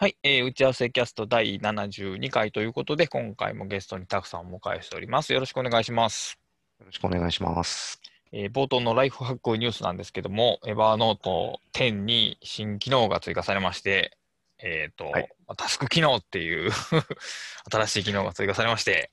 [0.00, 5.32] はい、えー打ち合わせキャスト第72回ということで、今回もゲストにたくさんお迎えしております。
[5.32, 6.38] よろしくお願いします。
[6.78, 8.00] よろしくお願いします。
[8.30, 14.16] えー冒頭のライフハックニュースなんですけども、エバーノート10に新機能が追加されまして、
[14.60, 16.70] えっ、と、はいタスク機能っていう
[17.68, 19.10] 新しい機能が追加されまして、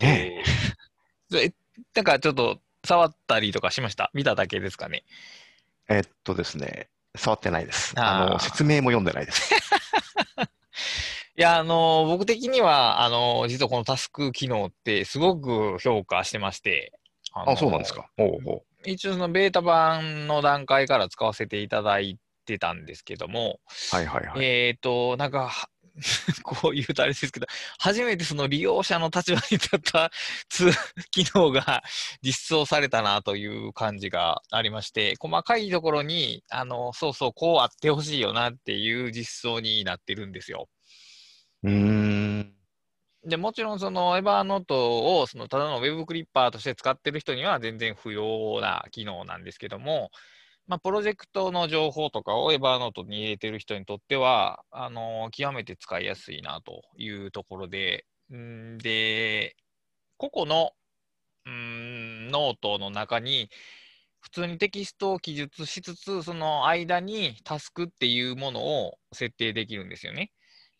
[0.00, 0.42] ね
[1.30, 1.52] えーえ
[1.94, 4.10] なんかちょっと触ったりとかしました？
[4.14, 5.04] 見ただけですかね？
[5.90, 7.94] えっとですね、触ってないです。
[7.96, 9.54] あの、説明も読んでないです。
[11.36, 16.92] いや、あの僕的には、あの実はこのタスク機能ってすごく評価してまして、
[17.32, 18.08] あのあ、そうなんですか。
[18.18, 23.60] おうおう一応そのベータ版の段階から使わせていただいてたんですけども、
[23.90, 24.44] はいはいはい。
[24.44, 25.68] えっ、と、なんか、は
[26.42, 27.46] こう言うとあれですけど、
[27.78, 30.10] 初めてその利用者の立場に立った
[30.48, 30.72] ツー
[31.10, 31.82] 機能が
[32.22, 40.68] 実装されたなという感じがありまして、細かいところに、あの、そうそう、こうあってほしいよなっていう実装になってるんですよ。
[41.62, 42.54] うーん。
[43.26, 50.10] でもちろんそのエバーノートをそのただのウェブクリッパーとして使ってる人には全然不要な機能なんですけども、
[50.66, 59.56] まあ、プロジェクトの情報とかをエバーノートに入れてる人にとっては、あの極めて使いやすいなというところで、んで、
[60.16, 60.72] 個々の
[61.50, 63.50] んノートの中に、
[64.20, 70.32] 普通にテキストを記述しつつ、その間にタスクっていうものを設定できるんですよね。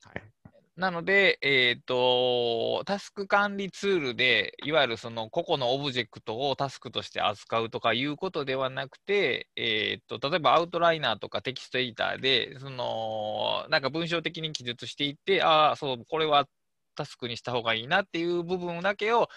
[0.02, 0.33] はい。
[0.76, 16.48] なので、えっ、と、タスク管理ツールで、いわゆるその個々のオブジェクトをタスクとして扱うとかいうことではなくて、えっ、と、例えばアウトライナーとかテキストエディターで、その、なんか文章的に記述していって、ああ、そう、これは
[16.96, 19.28] タスクにした方がいいなっていう部分だけを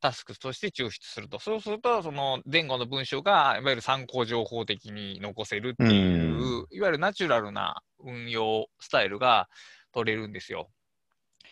[0.00, 1.38] タスクとして抽出すると。
[1.38, 9.50] そうすると、その前後の文章が、いわゆる参考情報的に残せるっていう、いわゆるナチュラルな運用スタイルが
[9.92, 10.70] 取れるんですよ。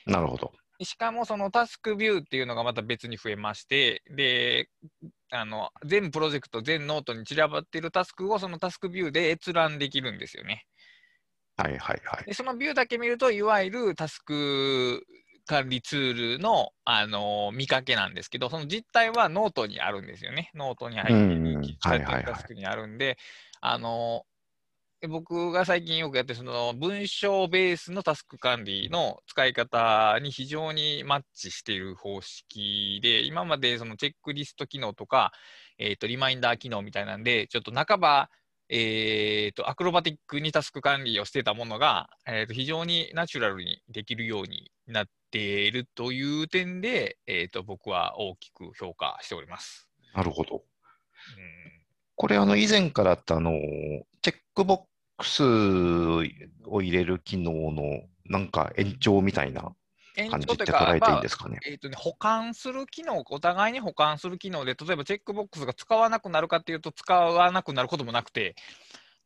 [0.07, 0.53] なるほど。
[0.83, 4.69] しかもそのタスクビューっていうのがまた別に増えまして、で、
[5.31, 10.67] あの全プロジェクト、全ノートに散らばっているタスクをそのタスクビューで閲覧できるんですよね。
[11.57, 12.25] はいはいはい。
[12.25, 15.07] で、そのビューだけ見ると、いわゆるタスク
[15.47, 20.51] 管理ツールの、あの見かけなんですけど、その実態はノートにあるんですよね。
[20.55, 23.17] ノートに入っているタスクにあるんで、
[23.61, 24.34] あので
[25.09, 35.33] 僕が最近よくやってるその文章ベースのタスク管理の使い方に非常にマッチしている方式で、今までそのチェックリスト機能とか、
[35.79, 38.31] えーとリマインダー機能みたいなんで、ちょっと半ば、
[38.69, 49.89] えーとアクロバティックにタスク管理をしてたものが、えーと非常にナチュラルにできるようになっているという点で、えーと僕は大きく評価しております。
[50.15, 50.57] なるほど。
[50.57, 51.75] うん
[52.17, 53.51] これ、あの、以前からあった、あの、
[54.23, 54.81] チェックボッ
[55.17, 56.23] クスを
[56.83, 59.75] 入れる機能の、なんか延長みたいな
[60.17, 61.59] 延感じって捉えていいまあんですかね？
[61.67, 68.55] えーとね、保管する機能、お互いに保管する機能で、例えばチェックボックスが使わなくなるかっていうと、使わなくなることもなくて、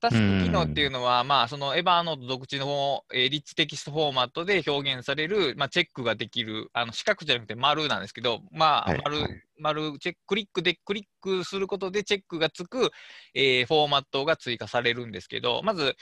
[0.01, 12.91] タスク機能っていうのは、まあ、そのエヴァーノート独自の、えーリッチテキストフォーマットで表現される、まあ、チェックができる、あの四角じゃなくて丸なんですけど、まあ、はい丸、はい丸チェック、クリックで、クリックすることでチェックがつく、
[13.35, 15.97] えーフォーマットが追加されるんですけど、まず、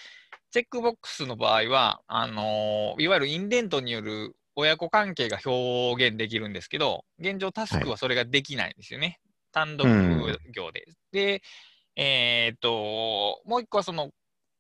[0.51, 9.21] チェックボックスの場合は、あのーいわゆるインデントによる親子関係が表現できるんですけど、現状タスクはそれができないんですよね。
[9.53, 10.87] 単独行で。
[11.13, 11.43] で、
[11.97, 14.11] えーっと、もう一個はその、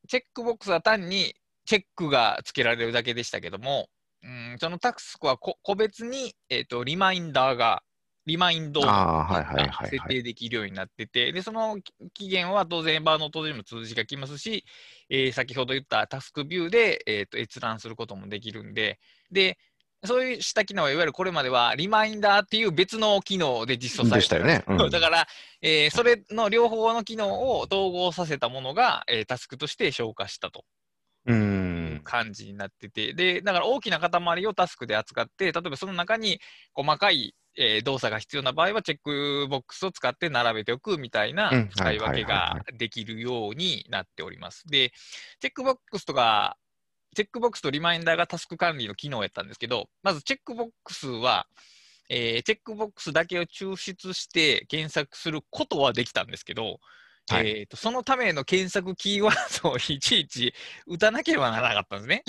[0.08, 1.34] チェックボックスは単に
[1.66, 3.88] チェックがつけられるだけでしたけども、
[4.22, 7.82] うん、そのタスクはこ個別に、えーっと、リマインダーが、
[8.24, 9.91] リマインドああ、はいはいはいがはい。
[9.91, 11.78] 設定できるようになってて、で、その
[12.12, 14.64] 期限は当然バーノートでも通知が来ますし、
[15.08, 18.98] えー先ほど言ったタスクビューで、えーと閲覧することもできるんで、
[19.30, 19.58] で、
[20.04, 24.64] そういうした機能は、いわゆるこれまではリマインダーっていう別の機能で実装されてたよね。
[24.66, 25.26] うんだから、
[25.62, 30.64] えーそれの両方の機能を統合させたものが、えータスクとして消化したと
[31.26, 31.34] う。
[31.34, 36.41] ん感じになってて、で、だから大きな塊をタスクで扱って、例えばその中に
[36.74, 44.66] 細かい、えー動作が必要な場合は、チェックボックスを使って並べておくみたいなうん使い分けがはできるようになっております。
[44.68, 44.92] で、
[45.41, 46.56] チェックボックスとか、
[47.16, 51.47] チェックボックスとリマインダーがタスク管理の機能やったんですけど、まずチェックボックスは、
[52.10, 56.78] えーチェックボックスだけを抽出して検索することはできたんですけど、
[57.28, 60.53] はいえーとそのための検索キーワードをいちいち
[60.86, 62.22] 打たなければならなかったんですね。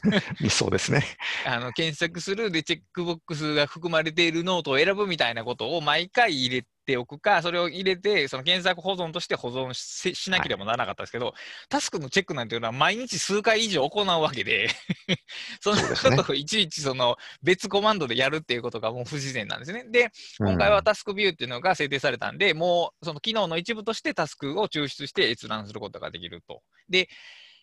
[0.48, 1.04] そうですね。
[1.46, 11.34] あの検索するでチェックボックスが含まれているノートを選ぶみたいなことを毎回入れてておくか、それを入れて、その検索保存として保存ししなければならなかったですけど、
[11.68, 14.68] タスクのチェックなんていうのは毎日数回以上行うわけで、
[15.60, 19.84] そのことをいちいちその別コマンドでやるっていうことがもう不自然なんですね。
[19.88, 26.62] で、今回はタスクビューっていうのが制定されたんで、もうその機能の一部としてタスクを抽出して閲覧することができると。
[26.88, 27.08] で、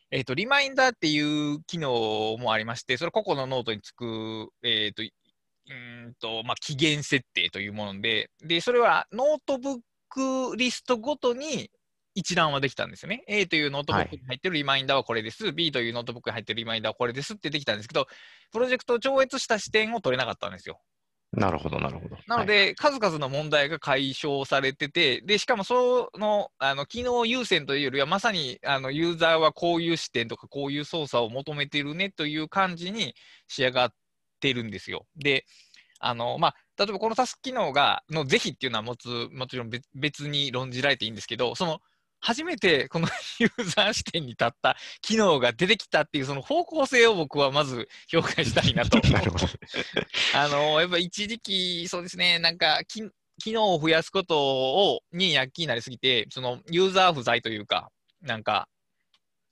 [0.10, 5.04] えっ、と、リマインダーっていう機能もありまして、それ個々のノートにつく、えっ、と、
[5.70, 9.80] うーんと、まあ、期限設定というもので、で、それはノートブッ
[10.10, 11.70] クリストごとに
[12.16, 13.24] 一覧はできたんですよね。
[13.28, 18.08] A というノートブックに入ってるリマインダーはこれです、B というノートブックに入ってるリマインダーはこれですってできたんですけど、
[18.52, 20.82] プロジェクトを超越した視点を取れなかったんですよ。
[21.34, 22.18] なるほど、なるほど。
[22.26, 33.14] なので、数々の問題が解消されてて、でしかもそのあの機能優先というよりは、まさにあのユーザーはこういう視点とか、こういう操作を求めてるねという感じに
[33.48, 33.94] 仕上がっ
[34.40, 35.06] てるんですよ。
[35.16, 35.46] で、
[36.00, 41.80] あのまあ、例えばこのタスク機能がの是非っていうのはもつもちろん別別に論じられていいんですけど、その
[42.20, 43.08] 初めてこの
[43.40, 49.26] ユーザー視点に立った機能が出てきたっていうその方向性を僕はまず評価したいなとはい。
[50.34, 50.44] な。
[50.44, 53.02] あのやっぱ一時期、そうですね、なんかき、
[53.40, 54.40] 機能を増やすこと
[54.94, 57.92] をに躍起になりすぎて、そのユーザー不在というか、
[58.22, 58.68] なんか、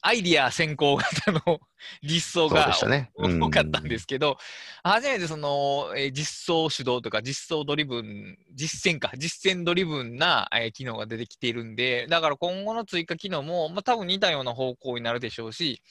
[0.07, 1.59] アイディア先行型の
[2.03, 2.71] 実装が
[3.15, 4.37] 多かったんですけど、
[4.83, 15.81] 初めてその、えー実装主導とか実装ドリブン、実践か、実践ドリブンな、えー機能が出てきているんで、だから今後の追加機能も、まあ、多分似たような方向になるでしょうし、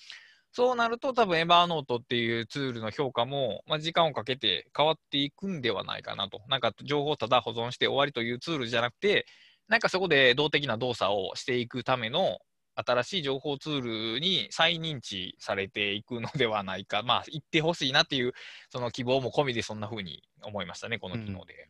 [0.53, 6.41] そうなると多分 Evernote っていうツールの評価も、まあ、時間をかけて変わっていくんではないかなと。
[6.49, 9.27] なんか情報をただ保存して終わりというツールじゃなくて、
[9.67, 12.39] なんかそこで動的な動作をしていくための
[12.75, 18.33] 新しい情報ツールに再認知されていくのではないか、まあ、言ってほしいなっていう、
[18.71, 21.69] その希望も込みでそんな風に思いましたね、この機能で。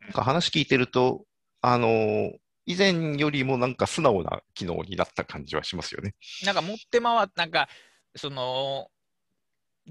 [0.00, 1.24] なんか話聞いてると、
[1.62, 2.32] あのー
[2.66, 6.14] 以前よりもなんか素直な機能になった感じはしますよね。
[6.44, 7.68] なんか持って回っなんか、
[8.14, 8.88] その、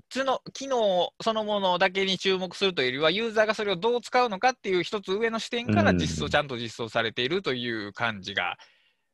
[0.10, 8.58] つの機能そのものだけに注目するというよりは、ユーザーがそれをどう使うのかっていう一つ上の視点から実装、うんちゃんと実装されているという感じが、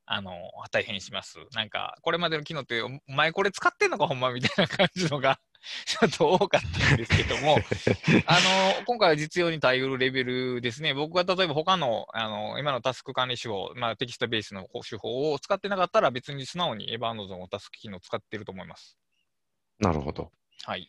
[0.08, 0.32] あの、
[0.72, 1.38] 大変します。
[1.54, 5.40] なんか、これまでの機能って、お前これ使ってんのか、ほんまみたいな感じのが、
[5.86, 7.58] ちょっと多かったんですけども、
[8.28, 8.40] あ
[8.80, 10.94] の、今回は実用に耐えうるレベルですね。
[10.94, 18.98] 僕が例えば他の、あの、今のタスク管理手法、まあ、テキストベースの手法を使ってなかったら、別に素直にエヴァーノートのタスク機能を使ってると思います。
[19.80, 20.32] なるほど。
[20.66, 20.88] はい。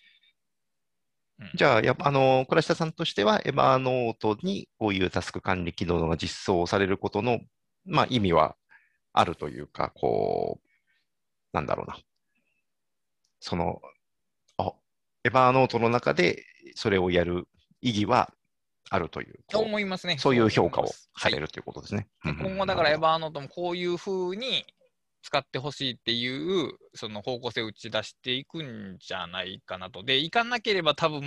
[1.55, 7.41] じゃあ、やっぱあのー倉下さんとしては、エバーノートにこういうタスク管理機能が実装されることの、
[7.87, 8.57] まあ、意味は
[9.17, 10.69] あるというか、こう、
[11.53, 11.99] なんだろうな。
[13.41, 13.81] その、
[14.59, 14.73] あ、
[15.25, 17.49] エバーノートの中でそれをやる
[17.81, 18.31] 意義は
[18.91, 20.19] あるという、と思いますね。
[20.19, 22.09] そういう評価をさはいれるということですね。
[22.25, 24.67] でうん今後だからエヴなるァーノートもこういうふうに
[25.23, 30.03] 使ってほしいっていうその方向性を打ち出していくんじゃないかなと。
[30.03, 31.23] で、いかなければ多分、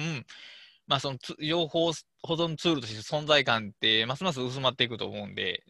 [0.86, 1.91] まあそのつ情報
[2.21, 5.63] 保存ツールとして存在感ってますます薄まっていくと思うんで、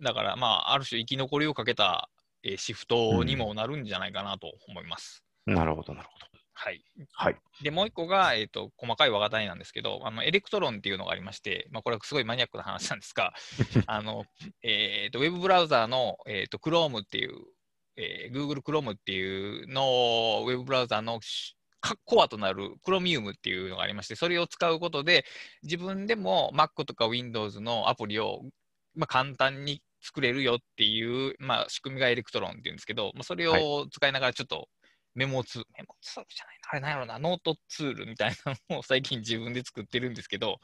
[0.00, 2.08] だからまあある種生き残りをかけた、
[2.42, 5.22] えーシフトにもなるんじゃないかなと思います。
[5.46, 6.26] ほどなるほど、なるほど。
[6.54, 6.84] はい。
[7.12, 7.36] はい。
[7.62, 13.32] で、もう一個が、えっ、と、細かい話なんですけど、あの、 Electron っていうのがありまして、まあ、これはすごいマニアックな話なんですが、
[13.86, 14.24] あの、
[14.62, 17.34] えっ、と、ウェブブラウザーの、えっ、と、Chrome っていう、
[17.96, 21.20] えー Google Chrome っていうの、ウェブブラウザーの
[22.04, 25.24] コアとなる Chromium っていうのがありまして、それを使うことで、
[25.62, 28.42] 自分でも Mac とか Windows のアプリを、
[28.94, 34.68] まあ、簡単に作れるよっていう、まあ、仕組みが Electron っていうんですけど、まあ、それを使いながらちょっと
[35.14, 40.58] メモツール、メモツールじゃないな、あれなんやろな、ノートツールみたいなのを最近自分で作ってるんですけど、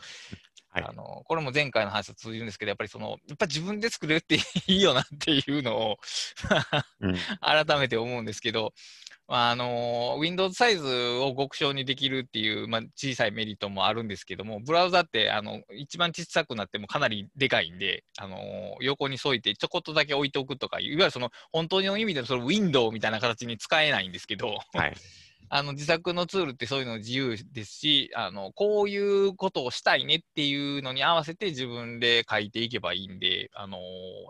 [0.70, 0.84] はい。
[0.84, 5.98] あのこれも前回の話と通じるんですけど、やっぱりその、やっぱ自分で作れるっていいよなっていうのを
[7.00, 7.14] うん。
[7.40, 8.70] 改めて思うんですけど、ま
[9.28, 18.38] ああの Windows サイズを極小にできるっていう、まあ、小さいメリットもあるんですけども、ブラウザってあの一番小さくなってもかなりでかいんで、あの
[18.80, 24.94] 横に添えてちょこっとだけ置いておくとかい、いわゆるその本当の意味でのその Window みたいな形に使えないんですけど、はい。
[25.50, 33.78] あの自作のツールってそういうの自由ですしあの、こういうことをしたいねっていうのに合わせて自分で書いていけばいいんで、あの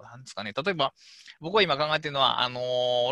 [0.04, 0.92] なんですかね、例えば
[1.40, 2.60] 僕は今考えてるのは、あの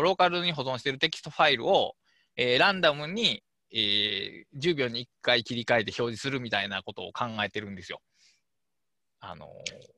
[0.01, 1.95] ローカルに保存してるテキストファイルを、
[2.35, 7.99] えーランダムに、えー10秒に1回切り替えて表示するみたいなことを考えてるんですよ。
[9.19, 9.49] あの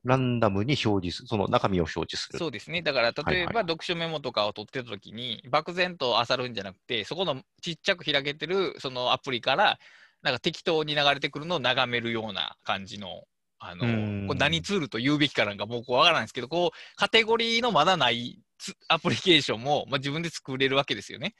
[0.03, 2.39] ランダムに表示する、その中身を表示する。
[2.39, 2.81] そうですね。
[2.81, 9.77] だから、例えはいば読書メモとかを取ってたときに、漠然と漁るんじゃなくて、そこのちっちゃく開けてるそのアプリから、
[10.21, 13.23] なんか適当に流れてくるのを眺めるような感じの
[13.59, 13.85] あの、
[14.25, 18.39] これ何ツールと言うべきかなんかもうこうわからないんですけど、こう、カテゴリーのまだない
[18.87, 21.35] アプリケーションも、まあ、自分で作れるわけですよね。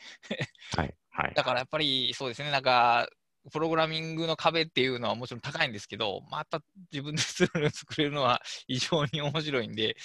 [0.75, 0.95] はい。
[1.11, 1.31] はい。
[1.35, 3.07] だからやっぱりそうですね、なんか、
[3.51, 9.95] プログラミングの壁っていうのはもちろん高いんですけど、また自分で作れるのは非常に面白いんで、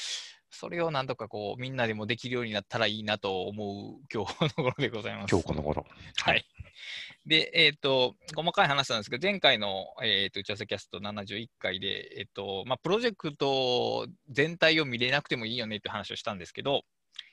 [0.50, 5.31] それをなんとかこうみんなでもできるようになったらいいなと思う今日の頃でございます。
[5.31, 5.85] 今日この頃。
[6.17, 6.45] はい。
[7.26, 16.83] で、えっ、ー、と、細かい話なんですけど、前回の、えーと、打ち合わせキャスト71回で、えっ、ー、と、まあ、プロジェクト全体を見れなくてもいいよねっていう話をしたんですけど、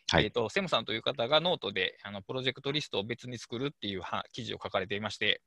[0.09, 5.41] はい、えと、セムさんという方がノートで、あの、プロジェクトリストを別に作るっていうは記事を書かれていまして、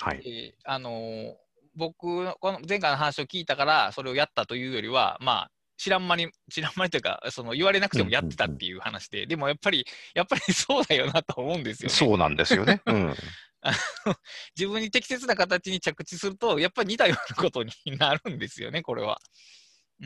[0.00, 0.22] はい。
[0.26, 1.36] えあの
[1.76, 9.84] 僕、この前回の話を聞いたから、それをやったというよりは、まあ、知らん間に、知らん間にというか、その言われなくてもやってたっていう話で、でもやっぱり、
[10.14, 11.94] やっぱり そうだよなと思うんですよね。
[11.94, 12.80] そうなんですよね。
[12.86, 13.14] うん、
[14.56, 19.20] 自分に適切な形に着地すると、やっぱり似たようなことになるんですよね、これは。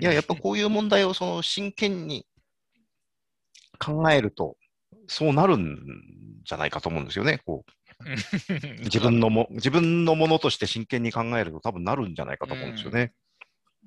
[0.00, 2.26] いや、やっぱこういう問題をその真剣に
[3.78, 4.56] 考えると、
[5.06, 5.78] そうなるん
[6.44, 7.40] じゃないかと思うんですよね。
[7.44, 7.72] こう
[8.84, 13.12] 自分のも自分のものとして真剣に考えると多分なるんじゃないかと思うんですよね。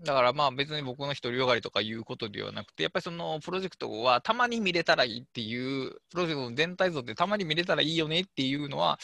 [0.04, 9.00] だからまあ別に僕の独りよがりとかいうことではなくて、やっぱりそのプロジェクトはたまに見れたらいいっていう、プロジェクトの全体像でたまに見れたらいいよねっていうのは、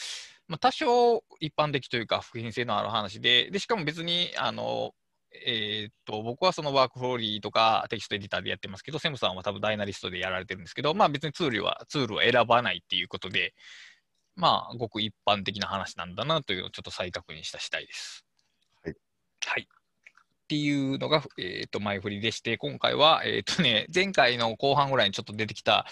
[0.48, 4.94] まあ、多少一般的というか、普遍性のある話で、でしかも別に、あの、
[5.46, 13.54] えー、っと、僕はそのワークフローリーとかテキストエディターでやってますけど、セムさんは多分ダイナリストでやられてるんですけど、まあ別にツールは、ツールを選ばないっていうことで、
[14.38, 18.24] まあ、ごく一般的な話なんだなというのをちょっと再確認した次第です。
[18.84, 18.94] はい。
[19.44, 19.62] はい。
[19.62, 19.66] っ
[20.48, 25.86] ていうのが、えっ、ー、と、前振りでして、今回は、えっ、ー、とね、 前回の後半ぐらいにちょっと出てきた、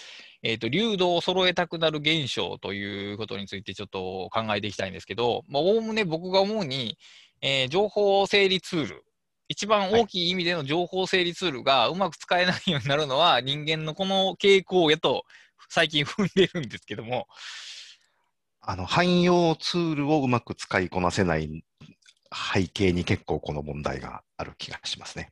[0.44, 6.96] えっ、ー、と、流動を揃えたくなる現象ということについてちょっと考えていきたいんですけど、まあ、おおむね僕が思うに、
[7.40, 9.04] えー、情報整理ツール、
[9.48, 15.24] 一番大きい意味での情報整理ツールがうまく使えないようになるのは人間のこの傾向やと
[15.68, 17.26] 最近踏んでるんですけども。
[18.68, 21.64] あの、汎用ツールをうまく使いこなせない
[22.52, 25.30] 背景に結構この問題がある気がしますね。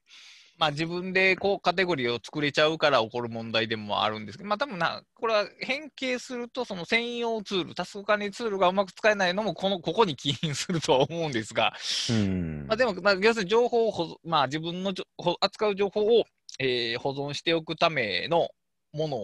[0.57, 11.73] まあ自分でこうカテゴリーを作れちゃうから起こる問題でもあるんですけど、まあ多分な、これは変形すると、その専用ツール、タスク管理ツールがうまく使えないのも、この、ここに起因するとは思うんですが、
[12.09, 14.95] うんまあでも、まあ、要するに情報をまあ自分の
[15.41, 16.25] 扱う情報を、
[16.61, 18.49] えー、保存しておくための
[18.93, 19.19] もの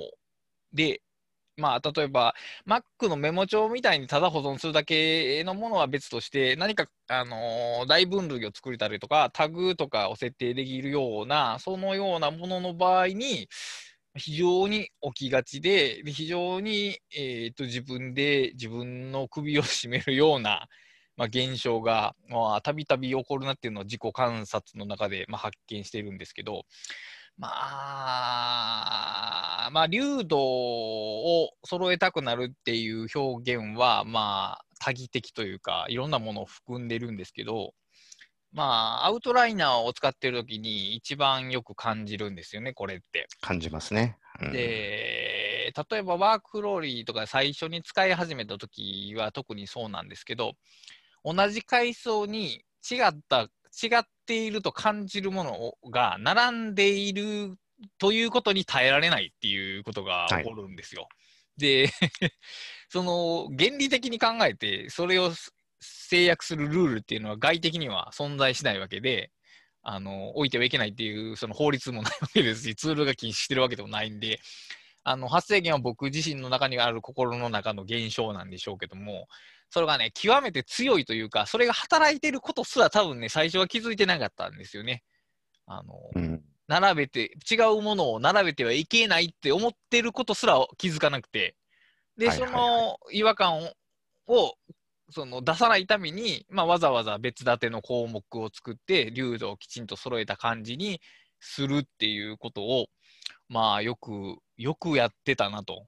[0.72, 1.00] で、
[1.60, 2.34] まあ、例えば
[2.66, 13.48] Mac のメモ帳みたいにただ保存するだけのものは別として、何か、あのー、大分類を作れたりとか、タグとかを設定できるような、そのようなものの場合に、
[14.16, 20.68] 非常に起きがちで、非常に、えーと、自分で自分の首を絞めるような、
[21.16, 22.14] まあ、現象が
[22.62, 26.64] たびたび起こるなっていうのを自己観察の中で、まあ、発見しているんですけど、
[27.40, 27.48] ま
[29.66, 37.72] あ、まあ、流動を揃えたくなるっていう表現は、まあ、多義的というか、いろんなものを含んでるんですけど、
[38.52, 38.64] ま
[39.04, 43.26] あ、アウトライナーを使ってるときに一番よく感じるんですよね、これって。
[43.40, 44.18] 感じますね。
[44.42, 50.52] うん、で、例えばワークフローリーとか最初に使い始めたときは特にそうなんですけど、
[51.24, 53.48] 同じ階層に違った
[53.82, 57.56] 違っていると感じるものが並んでいる
[57.98, 61.02] ということに耐えられないっていうことが起こるんですよ。
[61.02, 61.08] は
[61.58, 61.90] い、で
[62.88, 65.32] その原理的に考えてそれを
[65.80, 69.30] 制約するルールっていうのは外的には存在しないわけで
[69.82, 74.40] あの置いてはいけないっていうその法律もないわけですし ツールが禁止してるわけでもないんで
[75.02, 79.26] あの発生源は僕自身の中にある心の中の現象なんでしょうけども
[79.70, 85.02] それがね、極めて強いというか、それが働いてることすら多分ね、最初は気づいてなかったんですよね。
[85.66, 91.56] あの、うん、並べて、違うものを並べてはいけないって思ってることすら気づかなくて、
[92.16, 93.72] で、その違和感
[94.26, 94.54] を
[95.10, 101.00] その出さないために、まあ、わざわざ別立ての項目を作って、流度をきちんと揃えた感じに
[101.40, 102.86] するっていうことを、
[103.48, 105.86] まあ、よく、よくやってたなと。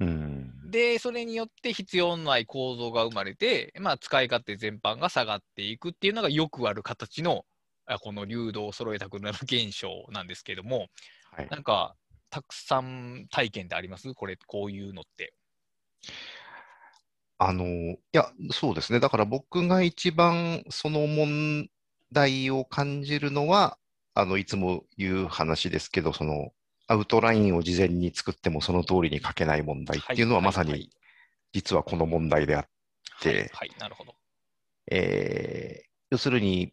[0.00, 7.44] うん、で、それによって必要のない構造が生まれて、まあ、使い勝手全般が下がっていくっていうのがよくある形の、
[8.02, 10.88] この流動を揃えたくなる現象なんですけども、
[11.32, 11.96] はい、なんか、
[12.30, 14.12] たくさん体験ってあります？
[14.12, 15.32] これ、こういうのって。
[17.38, 19.00] あの、いや、そうですね。
[19.00, 21.70] だから僕が一番その問
[22.12, 23.78] 題を感じるのは、
[24.12, 26.52] あの、いつも言う話ですけど、その、
[26.88, 30.90] アウトラインを事前に作ってもその通りに書けない問題っていうのはまさに
[31.52, 32.64] 実はこの問題であっ
[33.20, 34.14] て、はい、なるほど。
[34.90, 36.72] えー、要するに、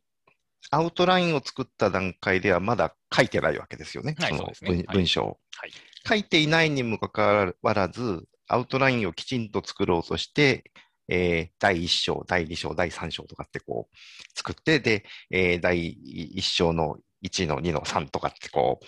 [0.71, 5.71] アウトラインを作った段階ではまだ書いてないわけですよね、はいその文文章を、はい。
[6.07, 10.71] 書いていないにもかかわらず、アウトラインをきちんと作ろうとして、
[11.07, 13.97] えー第1章、第2章、第3章とかってこう
[14.33, 15.97] 作って、で、えー第
[16.37, 18.85] 1章の1の2の3とかってこう、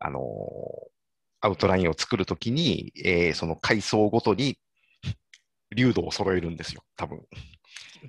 [0.00, 0.94] あのー
[1.40, 4.58] アウトラインを作るときに、えーその階層ごとに、
[5.76, 7.20] 流度を揃えるんですよ、多分。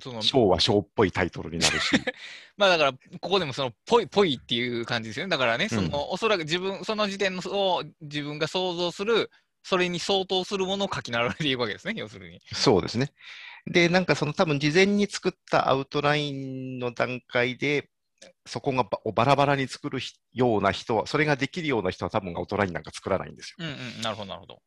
[0.00, 1.96] その章は章っぽいタイトルになるし。
[2.56, 5.30] まあだから、ここでもその、ぽい、ぽいっていう感じですよね。
[5.30, 9.30] だからね、その、おそらく自分、その時点のを自分が想像する、
[9.62, 12.40] それに相当するものを書き並べていくわけですね、 要するに。
[12.52, 13.12] そうですね。
[13.66, 17.90] で、なんかその多分事前に作ったアウトラインの段階で、
[18.46, 23.56] そこがばバラバラに作るひような人は、それができるような人は多分アウトラインなんか作らないんですよ。
[23.60, 24.62] うんうん、なるほど、なるほど。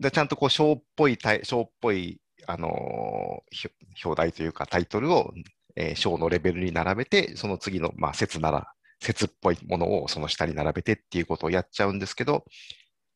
[0.00, 3.70] でちゃんとこう章っぽいタイ、章っぽい、あのー
[4.04, 5.32] 表題というかタイトルを、
[5.76, 8.66] えー章のレベルに並べて、その次の、まあ、説なら、
[9.00, 12.44] 説っぽいものをその下に並べてっていうことをやっちゃうんですけど、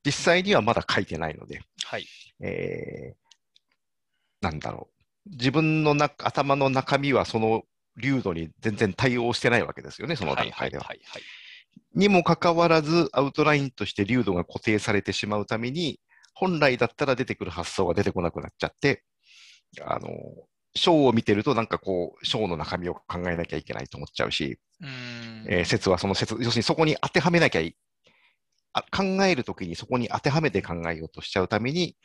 [0.04, 2.06] 実際にはまだ書いてないので、はい。
[2.40, 3.28] えー
[4.40, 4.88] なんだろ
[5.26, 5.30] う。
[5.30, 7.62] 自分のな頭の中身はその
[7.98, 10.84] 流度に全然対応してないわけですよね、その段階では。
[10.84, 11.22] はい、はい、はい。
[11.94, 16.00] にもかかわらず、アウトラインとして流度が固定されてしまうために、
[16.34, 19.02] 本来だったら出てくる発想が出てこなくなっちゃって、
[19.84, 20.08] あの、
[20.74, 24.86] 章を見てるとなんかこう、章の中身を考えなきゃいけないと思っちゃうし、う。
[25.48, 27.76] えー説はその説、要するにそこに当てはめなきゃい
[28.72, 31.96] あ考えるときにそこに当てはめて考えようとしちゃうために、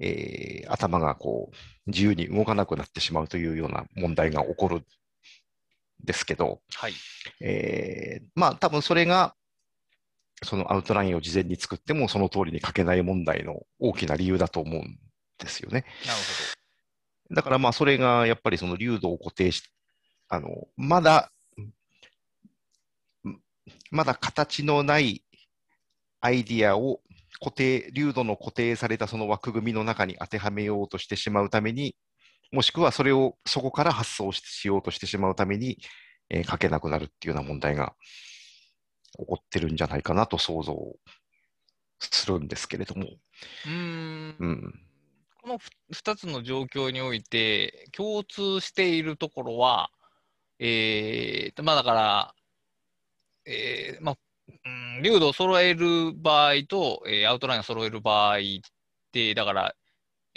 [0.00, 4.84] えー頭がこう自由に動かなくなってしまうというような問題が起こるん
[6.04, 6.94] ですけど、はい。
[7.40, 9.34] えーまあ多分それが
[10.42, 14.98] そのアウトラインを事前に作ってもその通りに書けない問題の大きな理由だと思うん
[15.38, 15.84] ですよね。
[16.06, 16.18] なる
[17.30, 19.62] だからまあそれがやっぱりその流度を固定し、
[20.28, 21.30] あの、まだ、
[23.26, 23.40] ん
[23.90, 25.22] まだ形のない
[26.20, 27.00] アイディアを
[27.40, 31.94] 固定、流度の固定されたその枠組みの中に当てはめようとしてしまうために、
[32.50, 35.78] もしくはそれをそこから発想ししようとしてしまうために、
[36.30, 37.94] えー書けなくなるっていうような問題が
[39.18, 40.74] 起こってるんじゃないかなと想像
[42.00, 43.06] するんですけれども。
[43.06, 44.36] うーん。
[44.38, 44.88] うん。
[45.42, 45.58] この
[45.92, 49.90] 2つの状況において、共通しているところは、
[50.58, 52.34] えー、まあだから、
[53.46, 54.16] えー、まあ、
[54.48, 54.68] う
[55.00, 58.40] ん、流度を揃える場合と、えーアウトラインを揃える場合っ
[59.12, 59.74] て、だから、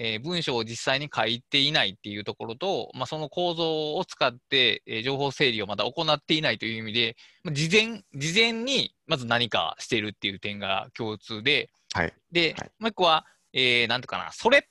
[0.03, 12.13] えー文章を実際に書いていないっていうところと、まあ、その構造を使って、えー情報整理をまだ行っていないという意味で、まあ事前、事前にまず何かしているっていう点が共通で、はい。
[12.31, 14.61] で、はいもう一個は、えー、なんていうかな、それっ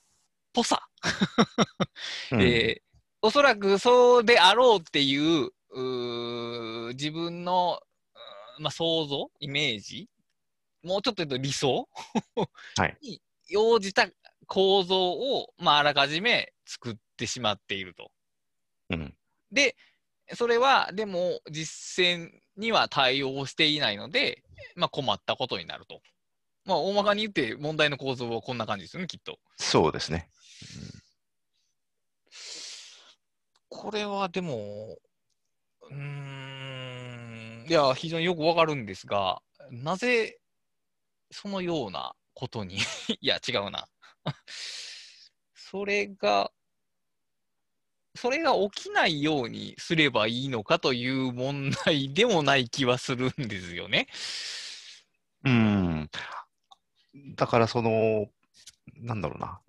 [0.52, 0.88] ぽさ。
[2.32, 2.90] うん えー
[3.22, 5.50] おそらくそうであろうっていう、
[6.94, 7.78] 自分の、
[8.58, 10.08] まあ、想像、イメージ、
[10.82, 11.86] もうちょっと言うと理想、
[12.78, 14.06] はいに応じた
[14.50, 18.10] 構造を、まあ、あらかじめ作ってしまっていると。
[18.90, 19.14] うん。
[19.52, 19.76] で、
[20.34, 24.42] それは、でも、実践には対応していないので、
[24.74, 26.02] まあ、困ったことになると。
[26.64, 29.38] まあ、大まかに言って、問題の構造はこんな感じですよね、きっと。
[29.56, 30.28] そうですね。
[33.68, 34.98] これはでも、
[35.82, 40.40] うーん、いや、非常によくわかるんですが、なぜ
[41.30, 42.78] そのようなことに、
[43.20, 43.86] いや、違うな。
[45.54, 46.50] それが、
[48.14, 54.08] それが起きないようにすればいいのかという問題でもない気はするんですよね。
[55.44, 56.10] うん。
[57.36, 58.26] だからその、
[58.96, 59.60] なんだろうな。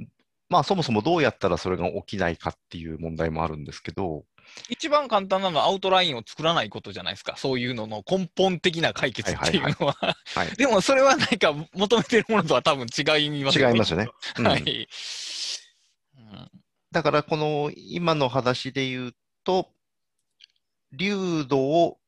[0.50, 4.26] まあそもそもどうやったらそれが起きないかっていう問題もあるんですけど、
[4.70, 7.36] 一番簡単なのはアウトラインを作らないことじゃないですか。
[7.38, 9.96] そういうのの根本的な解決っていうのは。
[10.36, 10.52] はい。
[10.58, 14.08] でもそれは何か求めてるものとは多分違います違いますよね。
[14.38, 14.88] うんはい。
[16.18, 16.62] うん
[16.92, 19.70] だからこの今の話で言うと、
[20.92, 22.00] 流度を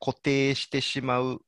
[0.00, 1.42] 固定してしまう。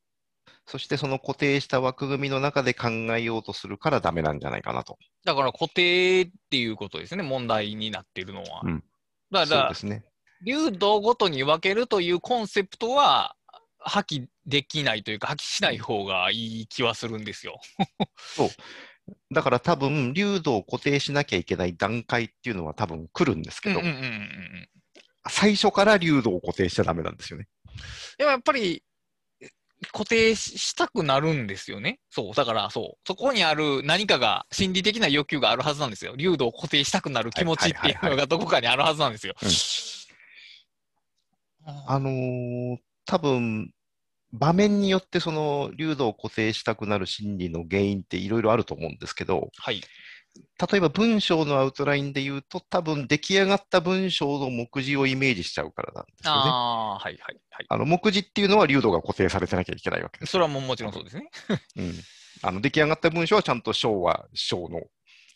[0.66, 4.98] そしてその固定した枠組みの中で考えようとするからダメなんじゃないかなと。
[5.24, 8.62] だから固定っていうことですね、問題になっているのは。
[8.64, 8.84] うん
[9.30, 10.04] だからそうで、すね。
[10.44, 13.34] 流度ごとに分けるというコンセプトは
[13.78, 17.60] 破棄できないというか、破棄しない方がいい気はするんですよ。
[19.32, 24.68] だから多分、流度を固定しなきゃいけない段階っていうのは多分来るんですけど、うんうんうんうん
[25.30, 27.48] 最初から流度を固定しちゃダメなんですよね。
[28.16, 28.82] でもやっぱり
[29.92, 32.00] 固定ししたくなるんですよね。
[32.10, 32.34] そう。
[32.34, 32.98] だからそう。
[33.06, 36.16] そこにある何かが心理的な欲求があるはずなんですよ。
[36.16, 39.34] 流度を固定したくなる気持ちっていうのがどこかにあるはずなんですよ。
[39.40, 39.46] う
[41.86, 43.72] あのー多分、
[44.32, 49.80] 場面によってその流度を固定したくなる心理の原因っていろいろあると思うんですけど、はい。
[50.36, 56.40] 例えば文章のアウトラインで言うと、多分出来上がった文章の目次をイメージしちゃうからなんですよね。
[56.44, 57.66] ああ、はいはいはい。
[57.68, 60.32] あの目次っていうのは流度が固定されてなきゃいけないわけです。
[60.32, 61.30] それはもうもちろんそうですね。
[61.76, 61.94] うん、
[62.42, 64.82] あの出来上がった文章はちゃんと章は章の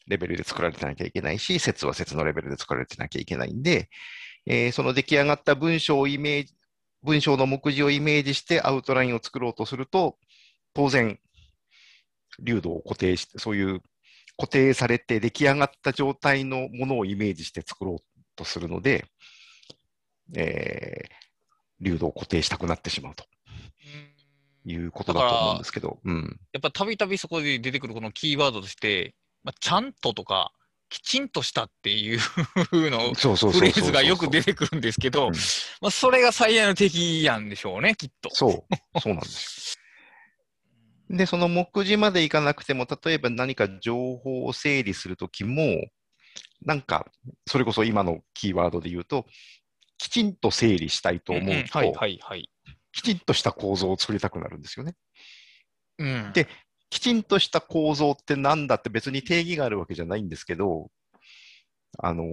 [0.09, 3.89] レベルで作られてなきゃいけないし、説は説のレベルで作られてなきゃいけないんで、
[4.47, 6.55] えーその出来上がった文章をイメージ、
[7.05, 10.17] 文章の目次をイメージしてアウトラインを作ろうとすると、
[10.75, 11.19] 当然、
[12.41, 13.83] 流度を固定して、そういう
[14.37, 19.05] 固定されて出来上がった状態のものをイメージして作ろうとするので、
[20.35, 21.23] えー
[21.83, 23.25] 流度を固定したくなってしまうと
[24.64, 26.40] いうことだと思うんですけど、うん。
[26.53, 30.53] やっぱたびたびそこで出てくるこのキーワードとして、まあ、ちゃんととか、
[30.88, 32.18] きちんとしたっていう
[32.73, 35.33] のフレーズがよく出てくるんですけど、うん
[35.81, 38.29] まあ、それが最大の敵なんでしょうね、きっと。
[38.33, 39.82] そう、そうなんですよ。
[41.12, 45.85] で、その目次までいかなくても、例えば何か情報を整理するときも、
[46.64, 47.07] なんか、
[47.46, 49.27] それこそ今のキーワードで言うと、
[49.98, 52.51] きちんと整理したいと思うと、んんはいはいはい。
[52.92, 54.94] きちんとした構造を作りたくなるんですよね。
[55.98, 56.48] うん、で
[56.90, 60.90] きちんとした構造ってなんだって別に定義があるわけじゃないんですけど、
[61.98, 62.29] あのー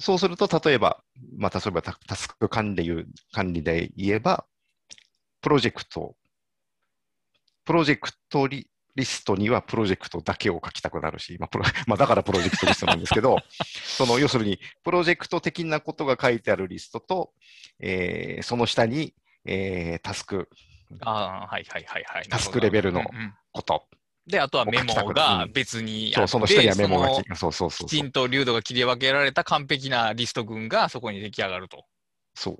[0.00, 1.02] そうすると、例えば、
[1.36, 4.46] まあ、例えばタタスク管理管理で言えば、
[5.40, 6.14] プロジェクト、
[7.68, 13.36] プロジェクトリリストにはプロジェクトだけを書きたくなるし、まあプロ まあ、だからプロジェクトリストなんですけど、
[13.84, 17.34] その要するに、プロジェクト的なことが書いてあるリストと、
[17.78, 20.48] えーその下に、えータスク、
[21.00, 22.28] ああ、はいはいはいはい。
[22.30, 23.86] タスクレベルのうんうんこと、
[24.26, 31.84] で、あとはメモが別にあって、その下にはメモがそうそうそうきちんと流度が切り分けられた完璧なリスト群がそこに出来上がると。
[32.34, 32.58] そう。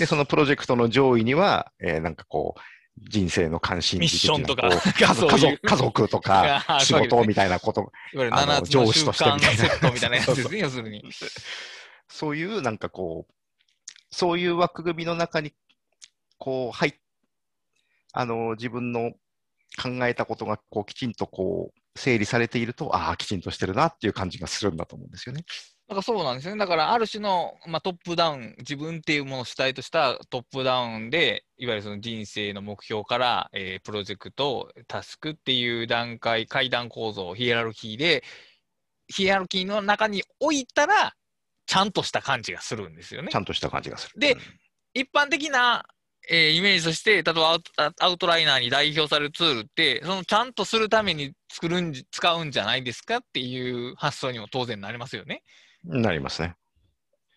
[0.00, 2.60] で、そのプロジェクトの上位には、えーなんかこう、
[3.00, 7.92] 人生の関心ミッションとか 家族家族とか 仕事みたいなこと、
[8.30, 11.04] あの7つの習上司として慣みたいなセットみたいなやつですね、要するに。
[12.08, 13.32] そういうなんかこう、
[14.10, 15.54] そういう枠組みの中に、
[16.36, 16.94] こう、入っ
[18.12, 19.12] あの、自分の
[19.82, 25.44] 考えたことが、こう、きちんとこう、整理されていると、ああ、きちんとしてるなっていう感じがするんだと思うんですよね。
[25.92, 26.58] だからそうなんですよね。
[26.58, 38.24] だからある種の、まあ、トップダウン、自分っていうものを主体としたトップダウンで、いわゆるその人生の目標から、えープロジェクト、タスクっていう段階、階段構造、ヒエラルキーで、
[39.06, 41.12] ヒエラルキーの中に置いたら、
[41.66, 43.36] ちゃんとした感じがするんですよねち。
[43.36, 44.18] ゃんとした感じがする。
[44.18, 44.40] でうん
[44.94, 45.86] 一般的な、
[46.30, 47.58] えーイメージとして、例えば
[48.00, 55.42] アウトライナーに代表されるツールって、そのちゃんとするために作るんじ使うんじゃないですかっていう発想にも当然なりますよね。
[55.84, 56.54] なりますね。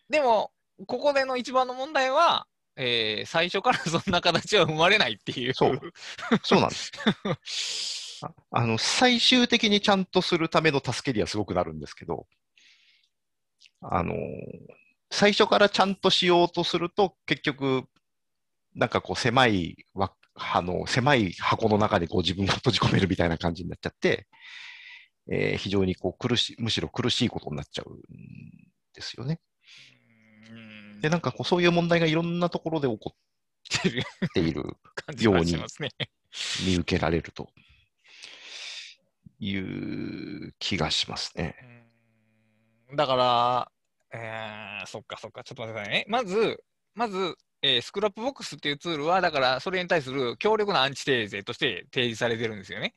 [0.10, 0.52] でも、
[0.88, 5.54] ここでの一番の問題は、えー最初からそんな形は生まれないっていう。
[5.54, 5.80] そう
[6.44, 6.92] そうなんです。
[8.22, 12.28] ああの、最終的にちゃんとするための助けにはすごくなるんですけど、
[13.82, 14.14] あの、
[15.12, 17.84] 最初からちゃんとしようとすると、結局、
[18.74, 24.28] なんかこう狭いわ、あの、狭い箱の中にこう自分を閉じ込めるみたいな感じになっちゃって、
[25.30, 28.02] えー非常にこう苦しい、むしろ苦しいことになっちゃうん
[28.94, 29.40] ですよね。
[30.50, 33.82] うんで、なんかこうそういう問題がいろんなところで起こっ
[34.34, 35.90] ている感じがしますね。
[36.66, 37.50] 見受けられると
[39.40, 41.56] いう気がしますね。
[42.90, 43.72] うんだから、
[44.14, 46.06] えーそっかそっか、ちょっと待ってくださいね。
[46.08, 52.94] まず、まず、えースクラップボックスっていうツールは、だからそれに対する強力なアンチテーゼとして提示されてるんですよね。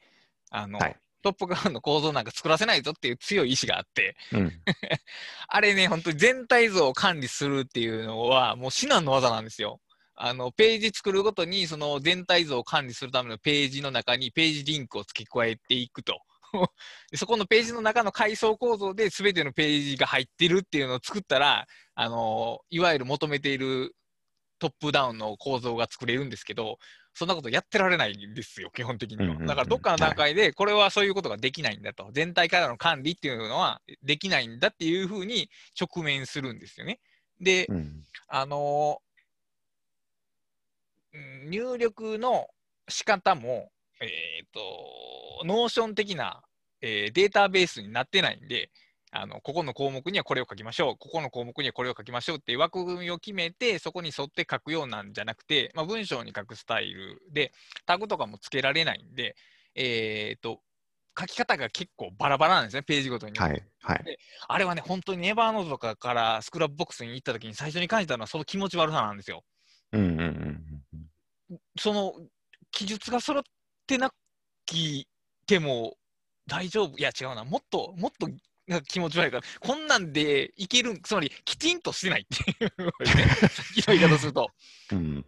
[0.51, 4.53] あの、はいトップガンの構造なんか作らせないぞっていう強い意志があって、うん。
[5.49, 9.81] あれね、本当に全体像を管理するっていうのは、もう至難の技なんですよ。
[10.15, 16.21] あの、ページ作るごとに、その全体像を管理するためのページの中にページリンクを付け加えていくと。
[17.11, 23.95] でそこのページの中の階層構造で全てのページが入ってるっていうのを作ったら、あの、いわゆる求めている
[24.59, 26.79] トップダウンの構造が作れるんですけど、
[27.19, 29.35] そんなことやってられないんですよ、基本的には。
[29.35, 32.11] だからどっかの段階で、これはそういうことができないんだと。
[32.13, 37.01] 全体からの管理っていうのはできないんだっていうふうに直面するんですよね。
[37.41, 38.05] で、うん。
[38.29, 39.03] あの
[41.13, 42.47] うん入力の
[42.87, 46.45] 仕方も、えっ、と、 Notion 的な、
[46.81, 48.71] えーデータベースになってないんで、
[49.11, 57.53] あのここの項目にはこれを書きましょう、ここの項目にはこれを書きましょうっていう枠組みを決めて、そこに沿って書くようなんじゃなくて、まあ、文章に書くスタイルで、
[57.87, 59.35] タグとかもつけられないんで、
[59.75, 60.61] えっ、と、
[61.19, 63.39] 書き方が結構バラバラなんですね、ページごとに。
[63.39, 63.63] はい。
[63.83, 64.19] はい。
[64.47, 69.43] あれはね、本当に Evernote とかから Scrapbox に行った時に最初に感じたのはその気持ち悪さなんですよ。
[69.93, 70.85] うんうんうん
[71.51, 71.59] うん。
[71.79, 72.15] その
[72.71, 73.43] 記述が揃っ
[73.87, 74.13] てな
[74.67, 75.09] き
[75.47, 75.97] ても
[76.47, 76.99] 大丈夫。
[76.99, 77.45] いや違うな。
[77.45, 78.29] もっと、もっと
[78.69, 84.51] なんか気持ち悪いから、こんなんでいける、つまりきちんとしてないっていう、ね、さっきの言い方すると。
[84.93, 85.25] うん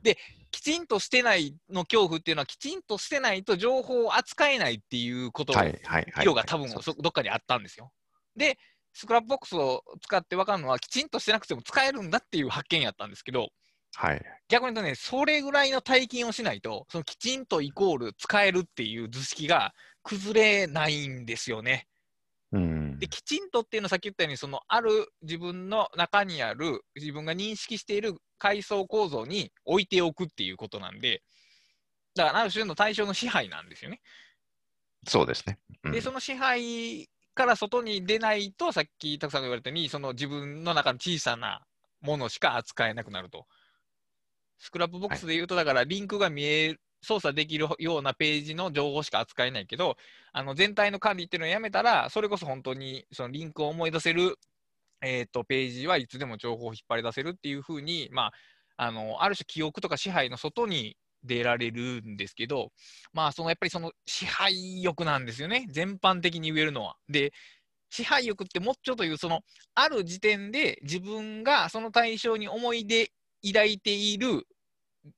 [0.53, 6.01] きちんとしてないの恐怖っていうのは、きちんとしてないと情報を扱えないっていうことはいは
[6.35, 7.93] が多分そどっかにあったんですよ。
[8.37, 8.59] で、
[8.93, 13.51] スクラップボックスを使って分かるのは、きちんとしてなくても使えるんだっていう発見やったんですけど、
[13.95, 14.23] はい。
[14.49, 19.73] 逆に言うとね、それぐらいの体験をしないと、そのきちんとイコール使えるっていう図式が
[20.03, 21.87] 崩れないんですよね。
[22.53, 31.23] うんで、きちんとっていうのはさっき言ったように、そのある自分の中にある自分が認識している階層構造に置いておくっていうことなんで、
[32.15, 34.01] だからある種の対象の支配なんですよね。
[35.07, 35.59] そうですね。
[35.85, 41.65] うんで、その支配から外に出ないと、さっきたくさんが言われたように、その自分の中の小さな
[42.01, 43.47] ものしか扱えなくなると。
[44.59, 49.97] Scrapbox で言うと、だからリンクが見える、操作できるようなページの情報しか扱えないけど、
[50.33, 54.37] あの全体の管理っていうのをやめたら、それこそ本当にそのリンクを思い出せる、
[55.03, 58.31] えー、とページはいつでも情報を引っ張り出せるっていうふうに、ま
[58.77, 62.71] あ、あのある種記憶とか支配の外に出られるんですけど、
[63.13, 66.97] まあ、そのやっぱりその支配欲なんですよね、全般的に言えるのは。
[67.09, 67.33] で、
[67.91, 69.41] 支配欲ってもうちょと言う、その
[69.75, 73.11] ある時点で自分がその対象に思い出
[73.45, 74.47] 抱いている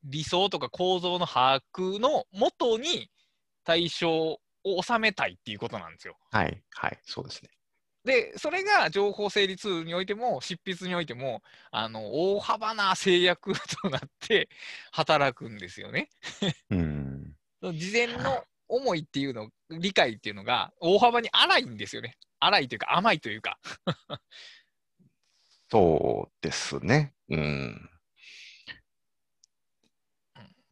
[0.04, 3.10] 理想とか構造の把握のもとに
[3.64, 4.10] 対象
[4.64, 6.16] を収めたいっていうことなんですよ。
[6.30, 6.62] はい。
[6.70, 6.98] はい。
[7.04, 7.50] そうですね。
[8.04, 14.48] で、それが情報整理ツールにおいても、執筆においても、あの大幅な制約となって
[14.90, 16.08] 働くんですよね。
[16.70, 17.36] うん。
[17.62, 22.16] 事前の思いっていうの、理解っていうのが大幅に荒いんですよね。
[22.40, 23.58] 荒いというか甘いというか。
[25.70, 27.14] そうですね。
[27.28, 27.88] うん。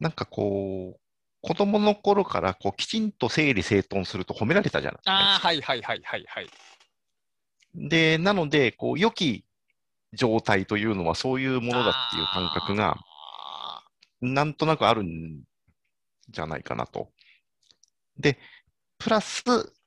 [0.01, 0.99] なんかこう、
[1.41, 5.11] 子供の頃からこうきちんと整理整頓すると褒められたじゃないですか。
[5.13, 6.49] ああ、はいはいはいはいはい。
[7.75, 9.45] で、なので、こう、良き
[10.13, 13.83] 状態というのはそういうものだっていう感覚が、あ
[14.21, 15.41] なんとなくあるん
[16.29, 17.11] じゃないかなと。
[18.17, 18.39] で、
[18.97, 19.43] プラス、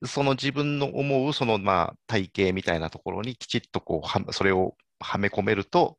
[0.07, 5.98] その自分の思う、その、まあ、体型みたいなところにきちっとこう、はそれをはめ込めると、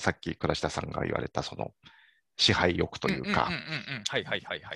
[0.00, 1.72] さっき倉下さんが言われた、その、
[2.36, 3.50] 支配欲とーいうか。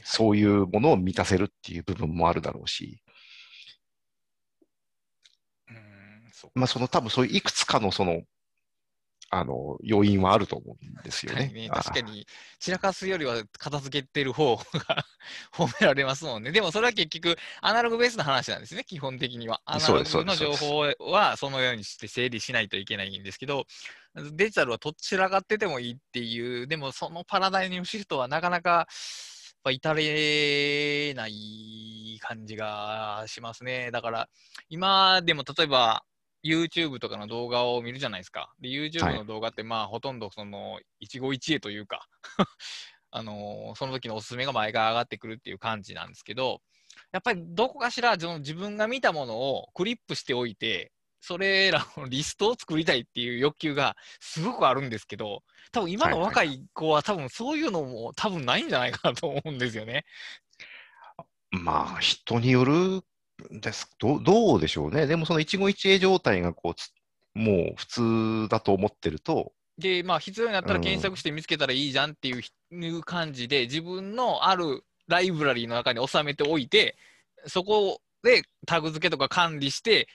[0.05, 3.03] そういうものを満たせるっていう部分もあるだろうし、
[5.69, 8.23] うーんそうまあ、その多分そういういくつかのその、
[9.31, 11.41] あの、要因はあると思うんですよね。
[11.41, 12.27] はいねあ確かに、
[12.59, 14.63] 散らかすよりは片付けてる方が
[15.53, 16.51] 褒められますもんね。
[16.51, 19.61] でもそれは結局、アナログベースの話なんですね、基本的には。
[19.67, 23.67] アナログの情報はそのようにして整理しないといけないんですけど、
[24.15, 28.89] デジタルはどちらがっててもいいっていう、でもそのパラダイムシフトはなかなか、
[29.71, 33.91] 至れない感じがしますね。
[33.91, 34.29] だから、
[34.71, 36.05] 今でも例えば、
[36.45, 38.53] YouTube とかの動画を見るじゃないですか。
[38.61, 42.07] で、YouTube はいの動画って、まあ、ほとんどその、一期一会というか、
[43.11, 46.61] あのーその時のおすすめが前が上がってくるっていう感じなんですけど、
[47.13, 60.05] やっぱりどこかしらその自分が見たものをクリップしておいて、それらのリストを作りたいっていう欲求がすごくあるんですけど、多分今の若い子は多分そういうのも多分ないんじゃないかなと思うんですよね。
[61.51, 63.03] まあ、人によるん
[63.51, 63.91] です。
[63.99, 65.07] どうどうでしょうね。
[65.07, 66.75] でも、その一期一会状態がこ
[67.35, 76.97] う、もう普通だと思ってると、で、まあ、必要になったら検索して見つけたらいいじゃんっていうひいう感じで、自分のあるライブラリーの中に収めておいて、
[77.47, 80.09] そこでタグ付けとか管理して、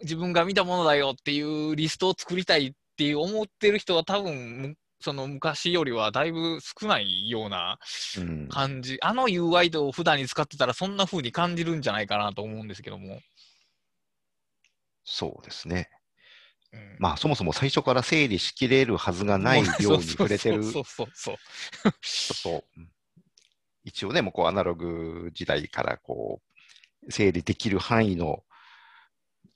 [0.00, 7.78] 自分が見たものだよっていうリストを作りたいっていう思ってる人は多分、その昔よりはだいぶ少ないような
[8.18, 13.20] うん、感じ、あの UI を普段に使ってたらそんな風に感じるんじゃないかなと思うんですけども。
[15.04, 15.90] そうですね。
[16.72, 16.96] うん。
[16.98, 22.62] まあ、そもそも最初から整理しきれるはずがないもう量に触れてるそうそうそう
[23.84, 26.40] 一応ね、もうこうアナログ時代からこ
[27.06, 28.44] う、整理できる範囲の、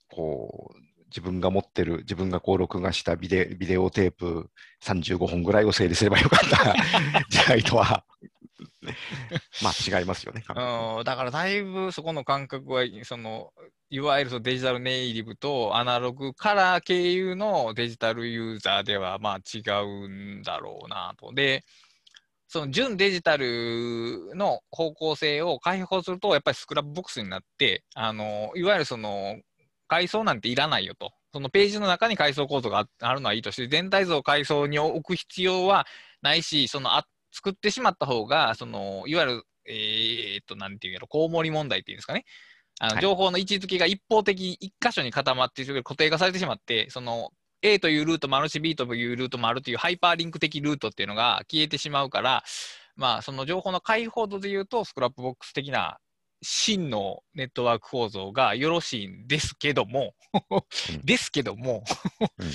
[0.08, 4.50] こう、自分が持ってる、自分がこう録画したビデビデオテープ
[4.82, 6.74] 35本ぐらいを整理すればよかった
[7.28, 8.04] 時代とは、
[9.62, 10.44] まあ違いますよね。
[10.46, 13.52] だからだいぶそこの感覚は、その
[13.88, 21.32] いわゆるデジタルネイティブとアナログから経由のデジタルユーザーではまあ違うんだろうなと。
[21.32, 21.64] で、
[22.48, 29.36] その純デジタルの方向性を開放すると、やっぱりスクラップボックスになって、あのいわゆるその
[29.86, 31.12] 階層なんていらないよと。
[31.32, 35.86] そのページの中に階層構造がああるのはいいとして、全体像を階層に置く必要は
[36.22, 42.24] ないし、そのあ作ってしまった方が、そのいわゆる、えーっと、なんていうやろ、コウモリ問題っていうんですかね。
[42.78, 52.44] あはいの情報の位置づけが一方的、一箇所に固まっている固定化されてしまって、その A というルートもあるし、B というルートもあるというハイパーリンク的ルートっていうのが消えてしまうから、
[52.96, 55.98] まあ、その情報の解放度で言うと、 Scrapbox 的な
[56.42, 60.14] 真のネットワーク構造がよろしいんですけども、
[60.50, 61.84] うんですけども、
[62.38, 62.46] うん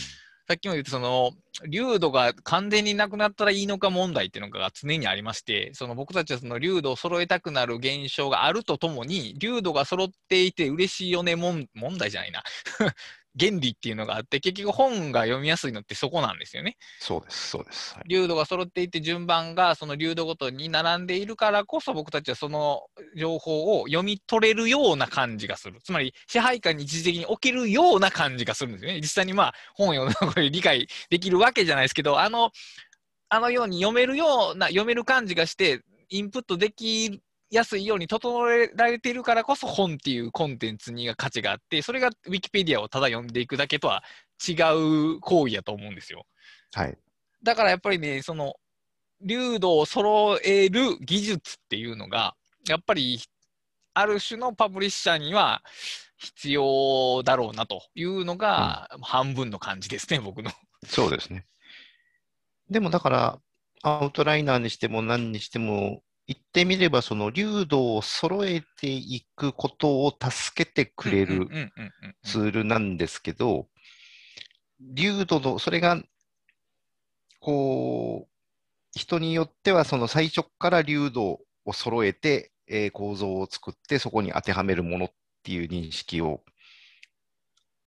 [0.52, 1.32] さっきも言ったその、
[1.70, 12.44] 粒度が完全になくなったらいいのか問題っていうのが常にありまして、その僕たちはその粒度を揃えたくなる現象があるとともに、粒度が揃っていて嬉しいよね問題じゃないな。
[13.40, 16.78] 原理っていうのがあって、結局本が読みやすいのってそこなんですよね。
[17.00, 17.96] そうです、そうです。
[17.96, 22.82] はい流度が揃っていて順番がその流度ごとに並んでいるからこそ僕たちはその
[23.16, 25.80] 情報を読み取れるような感じがする。
[25.84, 29.00] つまり支配下に一時的に置けるような感じがするんですよね。
[29.02, 32.52] 実際にまあ本を読んだ理解できるわけじゃないですけど、あの、
[33.30, 44.04] あのように読めるような、読める感じがして、インプットできやすいように整えられているからこそ本っていうコンテンツに価値があって、それがウィキペディアをただ読んでいくだけとは
[44.48, 44.54] 違
[45.16, 46.26] う行為やと思うんですよ。
[46.74, 46.98] はい。
[47.44, 48.56] だからやっぱりね、その、
[49.24, 52.36] 流度を揃える技術っていうのが、
[52.68, 53.20] やっぱり、
[53.94, 55.62] ある種のパブリッシャーには
[56.18, 60.52] 必要だろうなというのが、半分の感じですね、僕の。
[60.88, 61.46] そうですね。
[62.70, 63.40] でもだから、
[63.84, 66.02] アウトライナーにしても何にしても、
[66.32, 71.48] 言ってみれば、その流度を揃えていくことを助けてくれる
[72.24, 73.68] ツールなんですけど、
[74.80, 76.02] 流度の、それが、
[77.42, 78.32] こう、
[78.98, 85.10] 人によっては、その最初から流度を揃えて、えー構造を作って、そこに当てはめるものっ
[85.44, 86.42] ていう認識を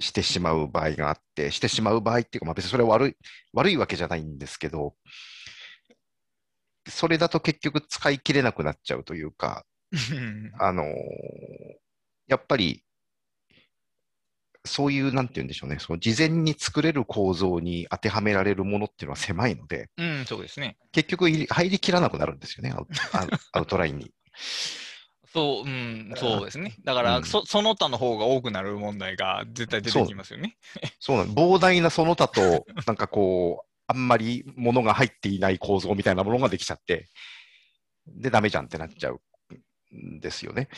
[0.00, 3.16] してしまう場合があって、してしまう場合っていうか、まあ、別にそれは悪い
[3.54, 4.94] 悪いわけじゃないんですけど、
[6.88, 9.64] それだと結局使い切れなくなっちゃうというか、
[10.58, 10.86] あのー
[12.26, 12.82] やっぱり、
[14.66, 20.78] そういう、なんて言うんでしょうね、その事前に作れる構造に当てはめられるものっていうのは狭いので、うん、そうですね。
[20.92, 24.10] 結局入り入りきらなくなるんですよね、アウアウ アウトラインに。
[25.34, 26.76] そう、うん、そうですね。
[26.82, 30.56] だから、うんそその他の方が多くなる問題が絶対出てきますよね。
[30.98, 37.08] そうなん膨大なその他と、なんかこう、あんまり物が入っていない構造みたいなものができちゃって、
[38.06, 39.20] で、ダメじゃんってなっちゃう
[39.94, 40.68] んですよね。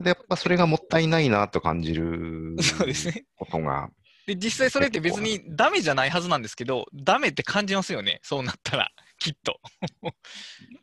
[0.00, 3.24] で、やっぱそれがもったいないなと感じるそうですね。
[3.36, 3.90] ことが、
[4.28, 8.20] で、実際それって別にダメじゃないはずなんですけど、ダメって感じますよね。
[8.22, 9.58] そうなったら、きっと。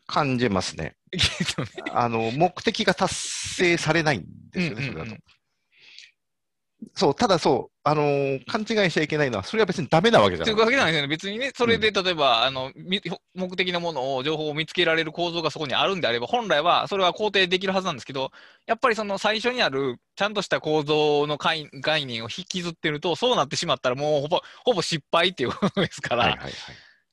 [0.08, 0.96] 感じますね。
[1.94, 5.22] あの、目的が達成されないんですよね、それだと。
[6.96, 11.08] そう、ただそう、あのー勘違いしちゃいけないのは、それは別にダメなわけじゃないというわけなんですよね。
[11.10, 13.02] 別にね、それで例えば、あの、み
[13.34, 18.32] 目的のものを、情報を見つけられる構造がそこにあるんであれば、本来はそれは肯定できるはずなんですけど、
[18.66, 26.54] やっぱりその最初にある、ちゃんとした構造の概概念を引きずってると、そうなってしまったらもうほぼ、ほぼ失敗っていうことですから、はいはいはい。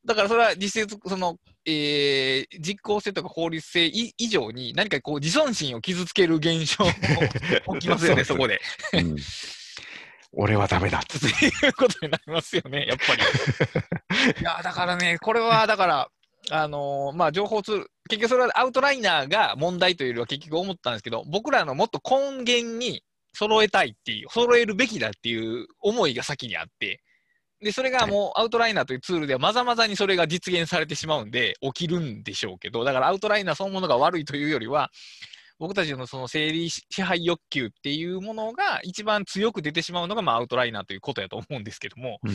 [0.05, 6.91] だからそれは実質、その、えー実効性とか効率性い以上に何かこう自尊心を傷つける現象も
[7.79, 8.61] 起きますよね、 そこで。
[8.95, 9.17] うん
[10.33, 11.17] 俺はダメだって。
[11.47, 13.23] いうことになりますよね、やっぱり。
[14.41, 16.09] いや、だからね、これはだから、
[16.51, 23.03] あのーまあ、情報ツール、結局それはアウトライナーが問題というよりは結局思ったんですけど、僕らのもっと根源に
[23.35, 27.03] 揃えたいっていう、揃えるべきだっていう思いが先にあって、
[27.61, 34.91] で、それがもうアウトライナーというツールではまざまざにそれが実現されてしまうんで、起きるんでしょうけど、だからアウトライナーそのものが悪いというよりは、
[35.63, 42.33] 僕たちのその整理支配欲求っていうものが一番強く出てしまうのが、まあ、アウトライナーということやと思うんですけども、うん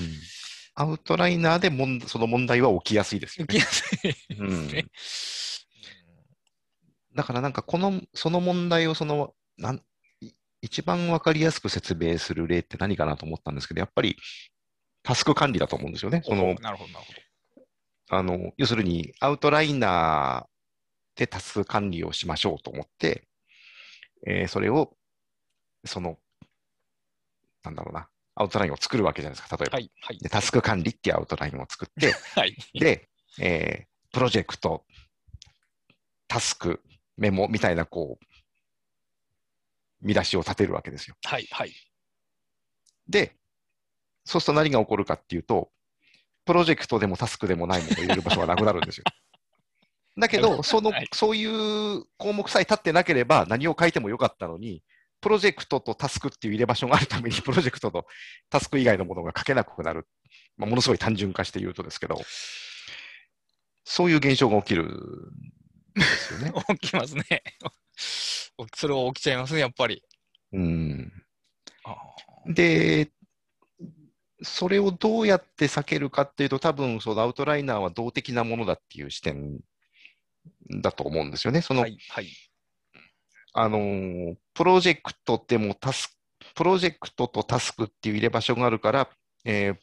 [0.79, 3.55] アウトライナーでもんその問題は起きやすいですよね。
[3.55, 4.85] 起きやすいうんですね。
[7.15, 9.81] だからなんかこの、その問題をその、なん
[10.21, 14.17] い一番わかりやすく説明する例って何かなと思ったんですけど、やっぱり
[15.01, 16.21] タスク管理だと思うんですよね。
[16.23, 17.05] その、なるほど、なる
[17.55, 17.65] ほ
[18.09, 20.57] あの、要するにアウトライナー
[21.17, 23.26] でタスク管理をしましょうと思って、
[24.25, 24.95] えーそれを、
[25.85, 26.17] その、
[27.63, 29.71] なんだろうな、アウトラインを作るわけじゃないですか、例えど。
[29.71, 29.75] ば。
[29.77, 30.17] はい、はい。
[30.19, 32.55] でタスク管理っていうアウトラインを作って、はい。
[32.73, 33.09] で、
[33.39, 34.85] えープロジェクト、
[36.27, 36.81] タスク、
[37.17, 38.25] メモみたいな、こう、
[40.01, 41.15] 見出しを立てるわけですよ。
[41.23, 41.73] はい、はい。
[43.07, 43.35] で、
[44.25, 45.71] そうすると何が起こるかっていうと、
[46.45, 49.03] プロジェクトでもタスクでもないものを入れる場所がなくなるんですよ。
[50.17, 54.83] だけど、 その、はいそういう項目さえ立ってなければ何を書いてもよかったのに、
[55.21, 58.05] プロジェクトとタスクっていう入れ場所があるために、 プロジェクトと
[58.49, 60.07] タスク以外のものが書けなくなる。
[60.57, 62.21] まあ、ものすごい単純化して言うとですけど、
[63.83, 64.89] そういう現象が起きるん
[65.95, 66.51] ですよね。
[66.79, 67.43] 起きますね。
[68.75, 70.03] それは起きちゃいますね、やっぱり。
[70.53, 71.11] うん。
[71.83, 71.95] あ
[72.47, 73.11] で、
[74.41, 79.59] それをどうやって避けるかっていうと、多分そのアウトライナーは動的なものだっていう視点
[80.81, 81.61] だと思うんですよね。
[81.61, 82.27] その、はい、はい。
[83.53, 86.17] あのープロジェクトでもタス
[86.55, 89.09] プロジェクトとタスクっていう入れ場所があるから、
[89.45, 89.75] えー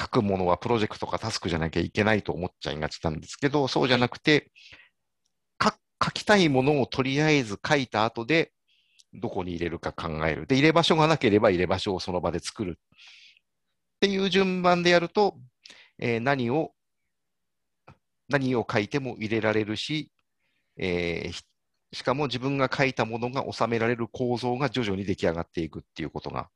[0.00, 4.50] 書くものはプロジェクトかタスクじゃなきゃいけないと思っちゃいがちなんですけど、そうじゃなくて、
[5.58, 8.52] か書きたいものをとりあえず書いた後で、
[9.12, 10.46] どこに入れるか考える。
[10.46, 12.78] で、入れ場所がなければ入れ場所をその場で作る。
[12.78, 15.36] っていう順番でやると、
[15.98, 16.72] えー何を、
[18.30, 20.10] 何を書いても入れられるし、
[20.76, 21.42] えーひ
[21.92, 26.48] しかも自分が書いたものが収められる構造が徐々に出来上がっていくっていうことが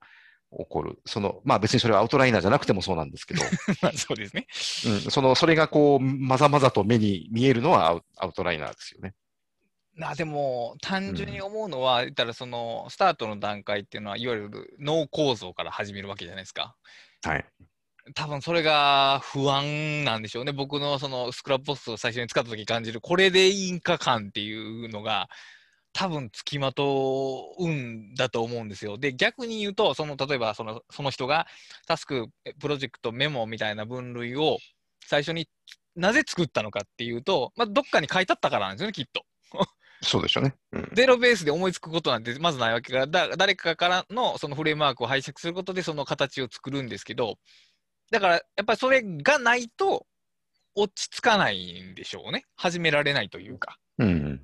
[0.57, 0.99] 起こる。
[1.07, 3.43] その、まあ別にそれはアウトライナーじゃなくてもそうなんですけど、
[3.83, 4.47] ま あそうですね。
[4.87, 9.14] うん、その、それがこう、まざまざと目に見えるのはアウアウトライナーですよね。
[9.97, 16.77] なでも、単純に思うのは、言ったらそのスタートの段階っていうのは、いわゆる脳構造から始めるわけじゃないですか。
[17.22, 17.45] はい。
[18.15, 20.53] 多分それが不安なんでしょうね。
[20.53, 25.29] 僕のそのスクラップポストを最初に使った時感じる、これでいいんか感っていうのが、
[25.95, 28.99] 多分つきまとうんだと思うんですよ。
[28.99, 31.47] で、逆に言うと、その例えばそのその人が
[31.87, 34.59] タスク、えプロジェクト、メモみたいな分類を
[35.07, 35.49] 最初に
[35.97, 39.25] なぜ作ったのかっていうと、まあ、どっかに書いてあったからなんですよね、きっと。
[40.03, 40.55] そうでしょうね。
[40.73, 40.91] うん。
[40.93, 47.39] ゼロベースで思いつくことなんてまずないわけから、だ誰かからのそのフレームワークを拝借することでその形を作るんですけど、
[48.11, 50.07] だからやっぱりそれがないと
[50.75, 52.45] 落ち着かないんでしょうね。
[52.57, 53.79] 始められないというか。
[53.99, 54.43] うん。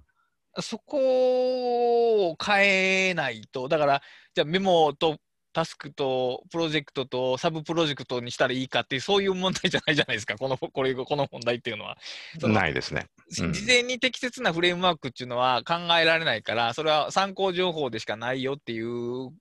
[0.60, 4.02] そこを変えないと、だから、
[4.34, 5.18] じゃあメモと
[5.52, 11.96] タスクとプロジェクトとサブプロジェクトにしたらいいかっていう、そういう問題じゃないじゃないですか、このこれこの問題っていうのは。
[12.42, 13.06] ないですね。
[13.40, 19.32] うん事前に適切なフレームワークっていうのは考えられないから、それは参考情報でしかないよっていう、う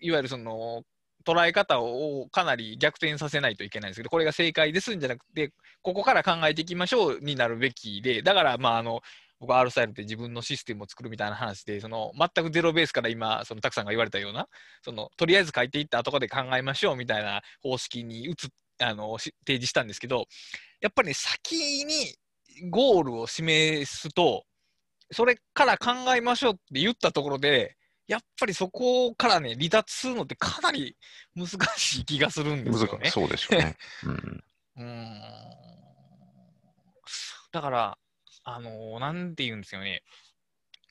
[0.00, 0.82] いわゆるその
[1.26, 5.52] 捉え方をかなり逆転させないといけないんですけど、これが正解ですんじゃなくて、
[5.82, 9.00] ここから考えていきましょうになるべきで、だから、まあ、あの、
[9.40, 14.48] 僕 R スタイルって自分のシステムを作るみたいな話で、その全くゼロベースから今、そのたくさんが言われたような、
[14.82, 18.34] そのとりあえず書いていった後で考えましょうみたいな方式に移
[18.80, 20.26] あの提示したんですけど、
[20.80, 22.14] やっぱりね、先に
[22.70, 24.44] ゴールを示すと、
[25.10, 27.76] それから考えましょうって言ったところで、
[28.06, 30.96] やっぱりそこからね、離脱するのってかなり
[31.34, 33.10] 難しい気がするんですよね。
[33.10, 33.76] そうでしょうね。
[34.76, 34.84] うん。
[34.84, 35.20] ん
[37.52, 37.98] だから、
[38.44, 40.02] あのーなんて言うんですよね。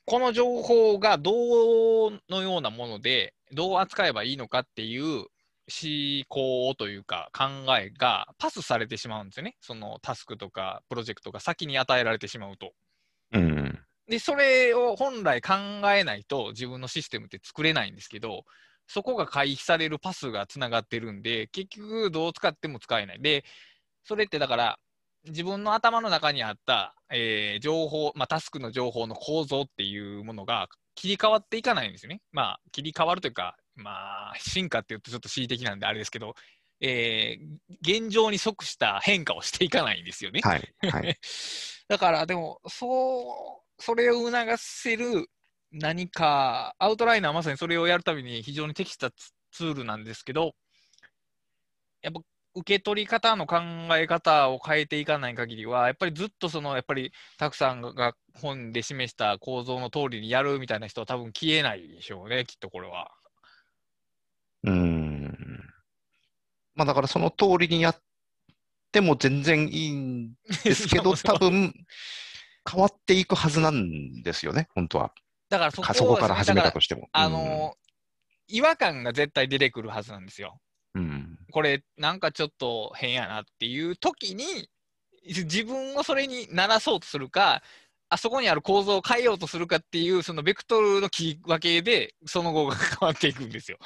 [0.06, 5.26] この情報がどのようなもので、どう扱えばいいのかっていう
[5.66, 7.44] 思考というか考
[7.78, 9.56] えがパスされてしまうんですよね。
[9.60, 12.72] そのタスクとかプロジェクトが先に与えられてしまうと。
[13.32, 13.78] うん。
[14.08, 15.54] で、それを本来考
[15.92, 18.44] えないと自分のシステムって作れないんですけど、
[18.86, 23.22] そこが回避されるパスがつながってるんで、結局どう使っても使えない。
[23.22, 23.44] で、
[24.04, 24.78] それってだから、
[25.26, 32.20] 自分の頭の中にあった、えー情報、まあ、タスクの情報の構造っていうものが切り替わっていかないんですよね。
[32.32, 36.34] まあ、切り替わるというか、まあ、進化っていうとちょっと恣意的なんであれですけど、
[36.80, 37.44] えー
[37.80, 40.40] 現状に即した変化をしていかないんですよね。
[40.42, 40.74] はい。
[40.90, 41.18] はい。
[41.88, 45.28] だから、でも、そう、それを促せる
[45.70, 50.54] 何か、アウトライナーはまさにそれをやるために非常に適したツツールなんですけど、
[52.00, 52.20] やっぱ
[52.54, 53.56] 受け取り方の考
[53.96, 63.10] え方を変えていかない限りは、やっぱりずっとその、やっぱりたくさんが本で示した構造の通りにやるみたいな人は多分消えないでしょうね、きっとこれは。
[64.62, 65.36] うん。
[66.74, 68.00] まあだからその通りにやっ
[68.92, 71.74] ても全然いいんですけど、 多分
[72.70, 75.12] 変わっていくはずなんですよね、本当は。
[75.48, 77.08] だからそこかそこから始めただとしても。
[77.12, 77.74] あの
[78.48, 80.58] 違和感が絶対出てくるはずなんですよ。
[80.94, 81.38] うん。
[81.50, 84.68] これなんかちょっと変やなっていう時に
[85.26, 87.62] 自分をそれにならそうとするか
[88.08, 93.78] あそこにある構造を変えようとするかっていうそのベクトルの切り分けでその後が変わっていくんですよ。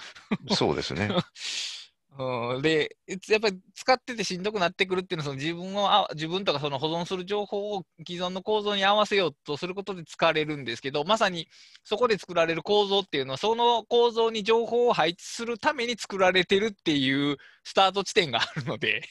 [0.49, 1.09] うんそうですね。
[2.21, 2.97] うん、で
[3.29, 11.47] やっぱり使っててしんどくなってくるっていうのはその自分をあ自分とかその保存する情報を既存の構造に合わせようとすることで疲れるんですけどまさに
[11.85, 19.03] そこで作られる構造っていうのはその構造に情報を配置するために作られてるっていうスタート地点があるので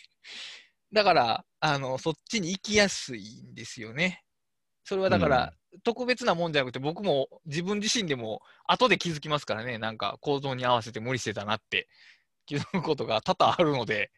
[0.91, 4.21] だからあのそっちに行きやすいんですよね。
[4.83, 5.53] それはだから、
[5.83, 11.89] 特別なもんじゃなくて、僕も自分自身でも後で気づきますからね、なんか構造に合わせて無理してたなって
[12.47, 14.09] 気づくことが多々あるので、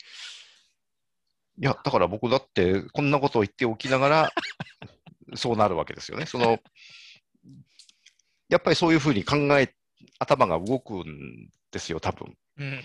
[1.61, 4.33] いや、だから僕だって、こんなことを言っておきながら、
[5.35, 6.25] そうなるわけですよね。
[6.25, 6.59] その、
[8.47, 9.75] やっぱりそういうふうに考え、
[10.19, 12.37] 頭が動くんですよ、多分。
[12.57, 12.83] うん、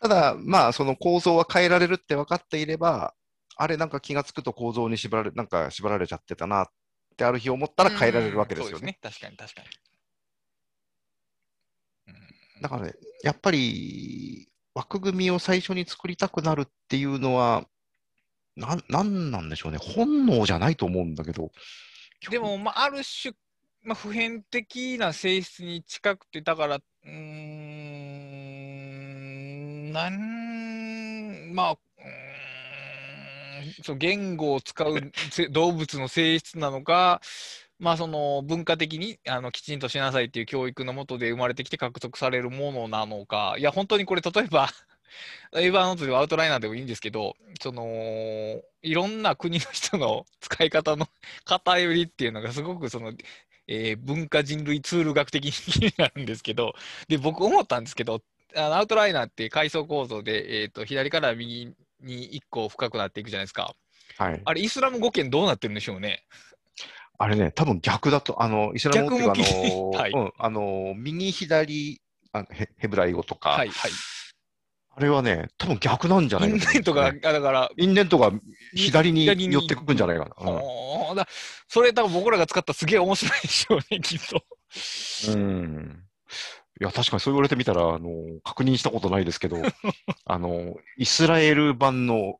[0.00, 3.14] ただ、まあ、その構造は変えられるって分かっていれば、
[3.56, 6.66] あれ、なんか気がつくと構造に縛られ、なんか縛られちゃってたなっ
[7.16, 8.98] てある日思ったら変えられるわけですよね。
[9.02, 9.20] うんそうですね。
[9.20, 9.68] 確かに確かに。
[12.08, 17.64] うんだからね、やっぱり枠組みを最初に作りたくなるっていうのは、
[18.56, 19.78] なん、なんなんでしょうね。
[19.78, 21.50] 本能じゃないと思うんだけど。
[22.30, 23.34] でも、まあ、ある種、
[23.82, 27.10] まあ、普遍的な性質に近くて、だから、うん、
[29.92, 31.76] なん、まあ、うん
[33.82, 35.12] そう言語を使う
[35.50, 37.20] 動物の性質なのか、
[37.80, 44.68] まあ、その文化的にあのきちんとしなさいっていう教育のもとで生まれてきて獲得されるものなのか、いや、本当にこれ、例えば、
[45.56, 51.08] エヴァーノートではアウトライナーでもいいんですけど、その、いろんな国の人の使い方の
[51.44, 53.14] 偏りっていうのがすごくその、
[53.66, 56.74] えー文化人類ツール学的に気になるんですけど、
[57.08, 58.22] で、僕思ったんですけど、
[58.54, 63.74] あのアウトライナーって階層構造で、えーと、左から右に1個深くなっていくじゃないですか。
[64.16, 64.42] はい。
[64.44, 66.24] あれ、イスラム語圏どうなってるんでしょうね。
[67.22, 72.00] あれね、多分逆だと、あの、イスラム語っていうか、あの、 はいうん、あの、右左、
[72.32, 73.90] あヘヘブライ語とか、はい、はい。
[74.96, 78.32] あれはね、多分逆なんじゃないインかと思うんですよデントが、だから、インデントが
[78.74, 80.34] 左に寄ってくんじゃないかな。
[80.34, 81.28] ほーだ
[81.68, 84.42] それ多分僕らが使ったらすげえ面白いでしょうね、 きっと。
[85.28, 85.40] うん。
[85.40, 86.04] うん
[86.80, 88.08] いや、確かにそう言われてみたら、あの、
[88.42, 89.58] 確認したことないですけど、
[90.24, 92.38] あの、イスラエル版の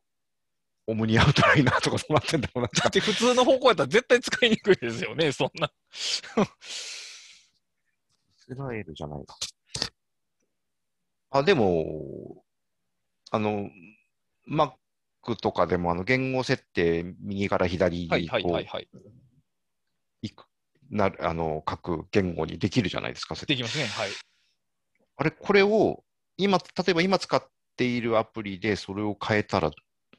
[0.91, 2.69] オムニアウトライナーとかどうなってんだろうな。
[2.73, 5.67] だって普通の方向やったら絶対使いにくいですよね、そんな。
[5.67, 5.71] イ
[8.35, 9.35] スラエルじゃないか。
[11.31, 12.43] あ、でも、
[13.31, 13.69] あの、
[14.49, 14.73] Mac
[15.41, 19.11] とかでも、あの、言語設定、右から左はいにこうはいはいはい。
[20.23, 20.45] いく、
[20.89, 24.09] なる、あの、各言語にできるじゃないですか、設定できますね、はい。
[25.15, 26.03] あれ、これを、
[26.35, 29.71] 今、例えば今使っているアプリでそれを変えたら、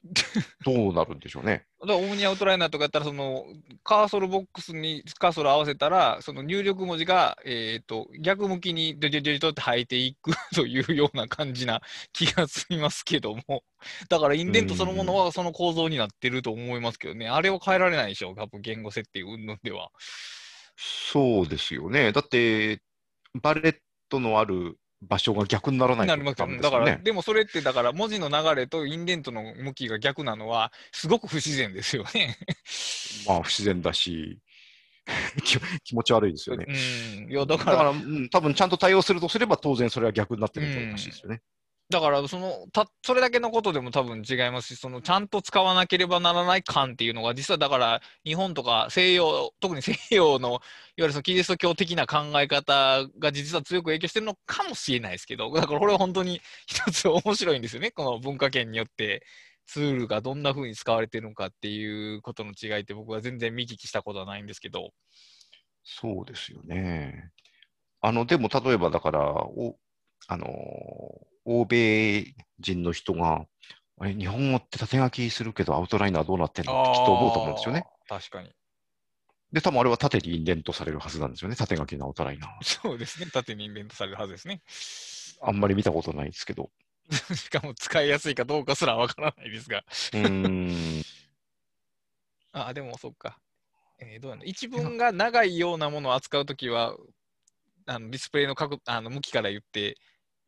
[0.64, 1.64] どうなるんでしょうね。
[1.80, 3.46] だからオムニアウトライナーとかやったら、その
[3.84, 11.82] カーソルボックスにカーソル合わせたら、その入力文字が、えー、と逆向きにドジョジョジョって入っていく というような感じな
[12.12, 13.62] 気がしますけども、
[14.09, 19.90] だからインデントそのものはその構造になってると思いますけどね、あれは変えられないでしょう、多分言語設定云々では。
[20.76, 22.11] そうですよね。
[22.12, 22.82] だって、
[23.40, 23.78] バレッ
[24.09, 32.36] トのある場所が逆にならないなとダメりますよだから、でもそれって、だから文字の流れとインデントの向きが逆なのは、すごく不自然ですよね。
[33.26, 34.38] まあ、不自然だし、
[35.42, 36.66] 気気持ち悪いですよね。
[36.68, 36.72] う
[37.26, 41.42] ん、いやだか、だからら、うん、多分ちゃんと対応するとすれば、当然それは逆になってると思うらしいですよね。
[41.93, 50.61] だからそのた、それだけのことでも多分違いますし、そのちゃんと使わなければならない感っていうのが、実はだから、日本とか西洋、特に西洋のいわ
[50.97, 59.24] ゆるそのキリスト教的な考え方が実は強く影響してるのかもしれないですけど、だからこれは本当に一つ面白いんですよね、この文化圏によって。
[59.64, 64.93] ツールがどんな風に使われてるのかっていうことの違いって僕は全然見聞きしたことはないんですけど、
[65.84, 67.30] そうですよね。
[68.01, 69.78] あの、でも、例えばだから、お、
[70.26, 70.51] あのー、
[71.45, 73.47] 欧米人の人が、
[73.99, 76.82] あれ、日本語って縦書きするけど、アウトライナーどうなってんの？
[76.82, 77.84] ってきっと思うと思うんですよね。
[78.09, 78.51] 確かに。
[79.53, 81.57] で、多分あれは縦にインデントされるはずなんですよね。
[81.57, 82.51] 縦書きのアウトライナー。
[82.62, 84.62] そうですね、縦にインデントされるはずですね。
[85.43, 86.70] あんまり見たことないですけど。
[87.34, 89.84] しかも使いやすいかどうかすらわからないですが。
[90.14, 90.28] うー
[91.01, 91.03] ん。
[92.53, 93.38] あ、でもそっか。
[93.99, 94.45] えーどうなの？
[94.45, 96.97] 一文が長いようなものを扱うときは、
[97.86, 99.99] あのディスプレイの角あの向きから言って、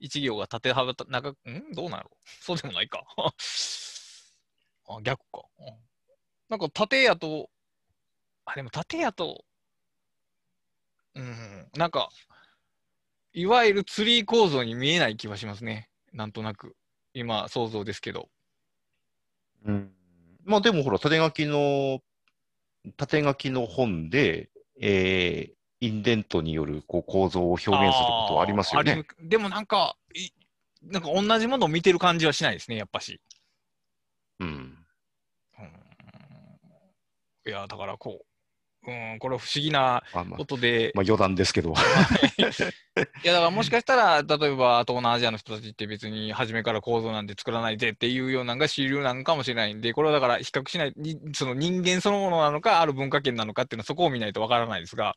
[0.04, 1.72] 一行が縦幅た長く、ん？
[1.72, 2.04] どうなの？
[2.40, 3.04] そうでもないか。
[4.86, 5.42] あ、逆か。
[5.58, 5.66] うん
[6.50, 7.48] なんか縦やと、
[8.44, 9.46] あ、でも縦やと、
[11.14, 12.10] うん、なんか、
[13.32, 15.88] いわゆるツリー構造に見えない気はしますね。
[16.12, 16.76] なんとなく。
[17.14, 18.28] 今、想像ですけど。
[19.64, 19.90] うん
[20.44, 22.02] まあでもほら、縦書きの、
[22.98, 29.04] 縦書きの本で、えーインデントによるこう構造を表現することはありますよね。
[29.20, 30.30] でもなんか、い
[30.82, 33.20] なんか同じものを見てる感じはしないですね、やっぱし。
[34.40, 34.48] うん。
[34.48, 34.84] うん
[37.46, 38.26] いや、だからこう、
[38.86, 41.72] うん、これ不思議なまあまあことで、まあ余談ですけど。
[41.72, 42.42] い。
[43.26, 55.16] やだからもしかしたら、例えば東南アジアの人たちって別に初めから構造なんて作らないでっていうようなのが主流なのかもしれないんで、これはだから比較しない、にその人間そのものなのか、ある文化圏なのかっていうのはそこを見ないとわからないですが、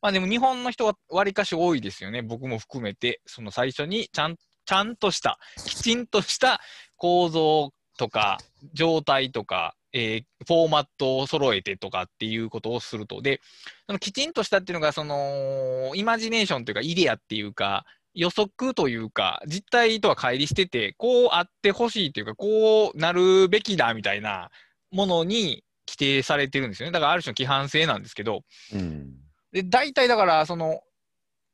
[0.00, 6.60] まあでも日本の人はわりかし多いですよね、僕も含めて、その最初にちゃんちゃんとした、きちんとした
[6.96, 8.38] 構造とか
[8.74, 13.20] 状態とか、えーフォーマットを揃えてとかっていうことをすると。
[13.20, 13.40] で、
[13.86, 17.84] そのきちんとしたっていうのが、その、イマジネーションというか、イデアっていうか、
[18.14, 24.50] 予測というか、実態とは乖離してて、こうあってほしいというか、こうなるべきだみたいな
[24.90, 26.92] ものに規定されてるんですよね。
[26.92, 29.14] だからある種の規範性なんですけど、うん。
[29.52, 30.80] で、大体だから、その、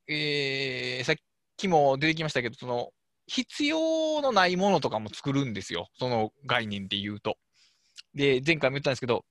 [0.08, 1.16] えーさっ
[1.56, 2.90] きも出てきましたけど、その、
[3.26, 5.88] 必要のないものとかも作るんですよ。
[5.98, 7.36] その概念で言うと。
[8.14, 9.24] で、前回も言ったんですけど、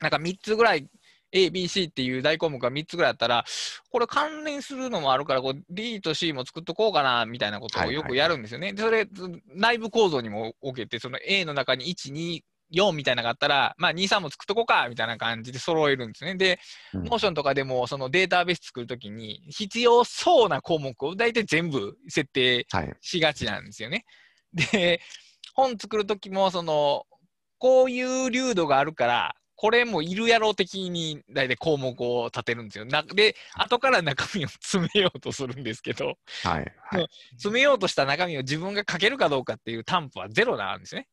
[0.00, 0.88] なんか3つぐらい、
[1.32, 3.44] A、B、C っていう大項目が3つぐらいあったら、
[3.90, 8.72] これ関連するのもあるから、こう D と C も作っとこうかな、みたいなことをよくやるんですよね。
[8.72, 9.08] で、それ、
[9.54, 16.34] 内部構造にも置けて、その A の中に1、2、4みたいなのがあったら、まあ、2、3も作っとこうか、みたいな感じで揃えるんですね。
[16.34, 16.58] で、
[16.94, 22.96] うんモーションとかでも、そのデータベース作るときに、必要そうな項目を大体全部設定はい。
[23.00, 24.04] しがちなんですよね。
[24.52, 25.00] で、
[25.54, 27.06] 本作るときも、その、
[27.58, 32.84] こういう流度があるから、これもいるやろう的に大体項目を立てるんですよ。
[32.84, 36.74] なで、後から中身を詰めようとするんですけど、はい。
[36.90, 37.08] はい。
[37.32, 41.08] 詰めようとした中身を自分が書けるかどうかっていう担保はゼロなんですね。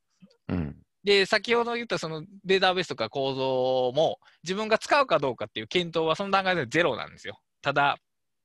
[0.49, 0.75] うん。
[1.05, 7.39] で、先ほど言ったそのデータベースとか構造も自分が使うかどうかっていう検討はその段階でゼロなんですよ。
[7.61, 7.97] ただ、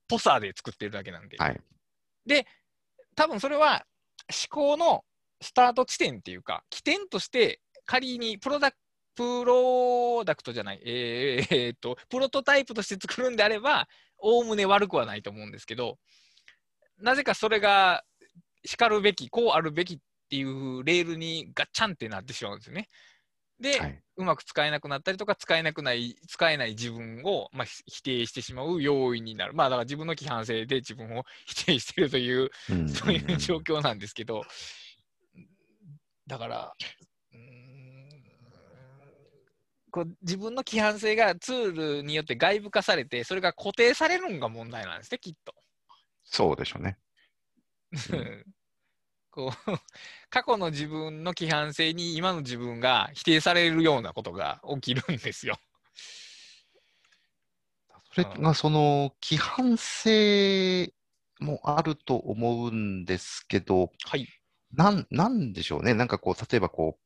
[0.07, 1.37] ポサーで作ってるだけなんで。
[1.39, 1.61] はい。
[3.17, 3.85] 多分それは
[4.29, 5.05] 思考の
[5.41, 8.77] スタート地点っていうか、起点として仮にプロダク
[9.17, 15.99] プロダクトじゃない、えーえーっと、プロトタイプとして作るんであれば、おおむね悪くはないと思うんですけど、
[17.01, 18.05] なぜかそれが
[18.65, 19.99] 叱るべき、こうあるべきっ
[20.31, 22.89] ていうレールにガッチャンってなってしまうんですよね。
[23.59, 24.01] で、はい。
[24.19, 29.55] うまく使えなくなったりとか、使えなくない、使えない自分を、まあ、ひ否定してしまう要因になる。
[29.55, 34.45] まあ、だから自分の規範性で自分を否定しているという、うんそういう状況なんですけど、
[36.29, 36.73] だから、
[37.33, 37.68] うーん
[39.99, 45.53] こう自分の規範性がツールによって外部化されて、それが固定されるのが問題なんですね、きっと。
[46.23, 46.99] そうでしょうね。
[49.31, 49.73] こう
[50.31, 55.59] 過去の自分の規範性に今の自分が否定されるようなことが起きるんですよ。
[58.13, 60.93] それがその規範性
[61.41, 64.29] もあると思うんですけど、はい。
[64.73, 65.95] なん、なんでしょうね。
[65.95, 67.03] なんかこう、例えばこう、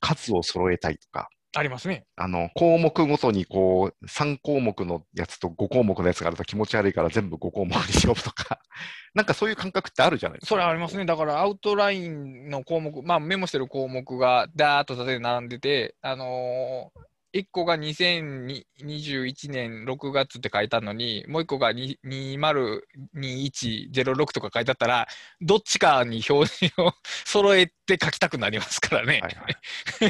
[0.00, 1.28] 数を揃えたいとか、
[1.58, 2.04] ありますね。
[2.16, 8.60] あの、項目ごとにこう、3項目のやつと5項目のやつがあると気持ち悪いから全部5項目にしようとか、
[9.14, 10.54] なんかそういう感覚ってあるじゃないですか。
[10.54, 11.06] それありますね。
[11.06, 17.00] だからアウトラインの項目、まあメモしてる項目がダーッと縦で並んでて、あのー
[17.36, 25.06] 1個が2021年6月って書いてあるのに、もう1個がに202106とか書いてあったら、
[25.40, 26.92] どっちかに表示を
[27.26, 29.20] 揃えて書きたくなりますからね。
[29.22, 29.56] はいはい。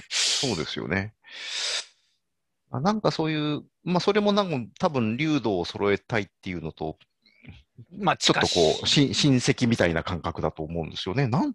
[0.09, 1.15] そうですよね。
[2.70, 6.99] あなんかそういう、まあそれもなんか多分流動を揃えたいっていうのと、
[7.99, 11.28] まあちょっとこう、し親戚みたいな感覚だと思うんですよね。
[11.28, 11.55] なん、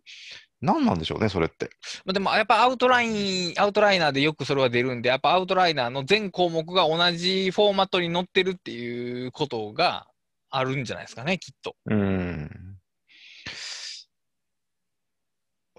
[0.61, 1.69] なんなんでしょうね、それって。
[2.05, 10.07] まあでもやっぱアウトライン、アウトライナーでよくそれは出るんで、やっぱアウトライナーの全項目が同じフォーマットに載ってるっていうことが
[10.49, 11.75] あるんじゃないですかね、きっと。
[11.85, 12.77] うん。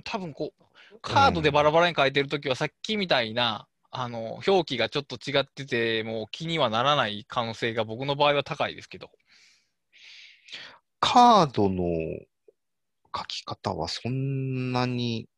[0.05, 9.11] 多分こう、カードでバラバラに書いてるときは、さっきみたいな、あの、表記がちょっと違ってて、もう気にはならない可能性が僕の場合は高いですけど。
[10.99, 11.84] カードの
[13.14, 15.28] 書き方はそんなに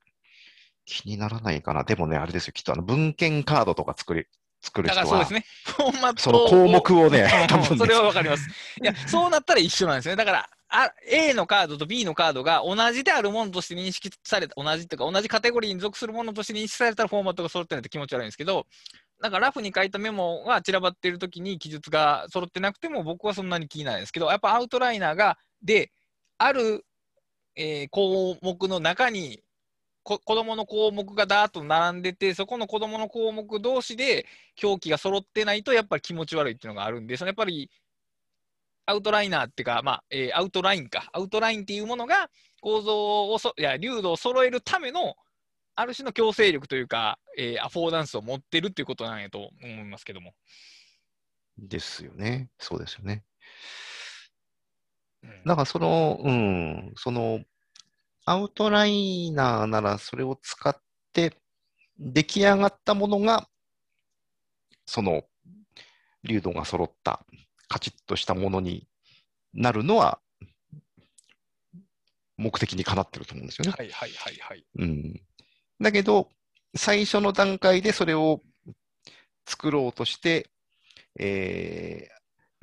[0.84, 1.82] 気にならないかな。
[1.82, 4.26] でもね、あれですよ、きっとあの文献カードとか作り、
[4.60, 5.46] 作るだ人は、からそうですね。
[5.64, 8.48] フォーマットその項目をね うん、多分ねそれはわかります。
[8.80, 10.14] いや、そうなったら一緒なんですね。
[10.14, 18.66] だから、あ A のカードと B のカードが同じであるものとして認識された、同じっていうか、同じカテゴリーに属するものとして認識されたらフォーマットが揃ってないと気持ち悪いんですけど、
[19.20, 25.92] なんかラフに書いたメモが散らばっているときに記述が揃ってなくても僕はそんなに気にならないですけど、やっぱアウトライナーが、で、
[26.38, 26.84] ある、
[27.56, 29.44] えー項目の中に
[30.02, 34.26] こ子供の項目がダーッと並んでて、そこの子供の項目同士で
[34.62, 37.70] 表記が揃ってないと、やっぱり気持ち悪いっていうのがあるんで、そのやっぱり
[38.86, 42.30] アウトライナーっていうか、まあえーアウトラインか、アウトラインっていうものが
[42.60, 45.14] 構造をそ、いや、流度を揃えるための、
[45.76, 50.34] ある種の強制力というか、えーアフォーダンスを持ってるっていうことなんやと思いますけども。
[51.58, 52.50] ですよね。
[52.58, 53.24] そうですよね。
[55.22, 57.40] うんだからその、うん、その、
[58.26, 60.76] アウトライナーならそれを使っ
[61.12, 61.36] て
[61.98, 63.48] 出来上がったものが、
[64.86, 65.22] その、
[66.24, 67.24] 流動が揃った、
[67.68, 68.86] カチッとしたものに
[69.52, 70.20] なるのは、
[72.36, 73.72] 目的にかなってると思うんですよね。
[73.76, 74.64] はいはいはいはい。
[74.78, 75.20] うん。
[75.80, 76.28] だけど、
[76.76, 78.42] 最初の段階でそれを
[79.46, 80.50] 作ろうとして、
[81.18, 82.14] えー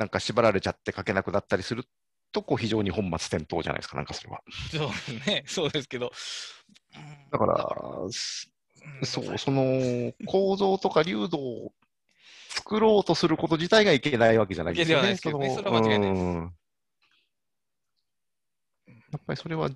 [0.01, 1.85] なんか縛られちゃって書けなくなったりする
[2.31, 4.41] と、こう非常に本末転倒じゃないですか、なんかそれは。
[4.71, 6.11] そうですね、 そうですけど。
[6.95, 7.69] うんだから、
[9.05, 11.73] そう、その構造とか流動を
[12.55, 15.01] 作ろうとすること自体がいけないわけじゃないですよね。
[15.01, 16.53] いけないですけどねのそれは間違いないですうん
[19.11, 19.73] やっぱりそれは、い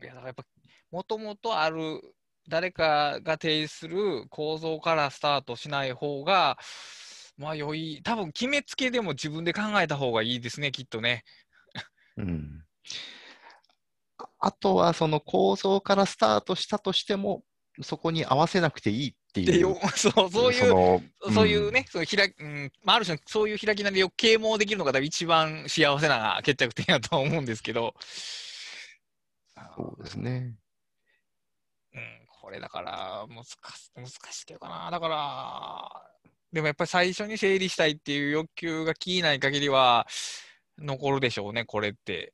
[0.00, 0.44] やだからやっぱ
[0.92, 2.00] もともとある
[2.48, 6.56] 誰かが提示する構造からスタートしない方が
[7.36, 11.24] まあ良い多分決めつけでも自分で考えた方がいいですねきっとね。
[12.16, 12.64] うん。
[14.18, 17.42] ああとは、その構造からスタートしたとしても、
[17.82, 19.76] そこに合わせなくていいっていう。
[19.96, 21.02] そうそういうの
[21.32, 27.94] そういうね、、その開きうんまあ、ある種のそういう開きなりを啓蒙できるのが多分一番幸せな決着点だとは思うんですけど。
[29.76, 30.54] そうですね。
[31.94, 33.56] うん、これだから難し
[33.94, 34.90] 難しいっていうかな。
[34.90, 36.08] だから、
[36.52, 40.06] でもやっぱり最初に整理したいっていう欲求が消えない限りは
[40.78, 42.32] 残るでしょうね、これって。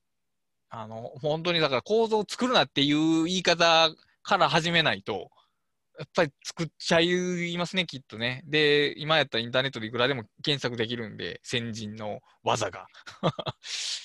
[0.71, 3.91] あの、本当にだから構造を作るなっていう言い方
[4.23, 5.31] から始めないと、
[5.99, 8.43] やっぱり作っちゃいますね、きっとね。
[8.47, 12.87] で、今やったらインターネットでいくらでも検索できるんで、先人の技が。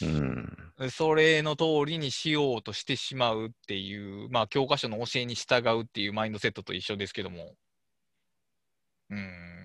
[0.02, 0.74] うん。
[0.92, 7.56] それの通りにしようとしてしまうっていう、まあ、教科書の教えに従うっていうマインドセットと一緒ですけども。
[9.10, 9.60] うーん。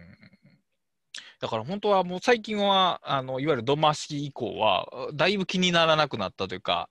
[1.41, 6.89] だから本当はもう最近は、あの、いわゆる土間式以降は、だいぶ気にならなくなったというか、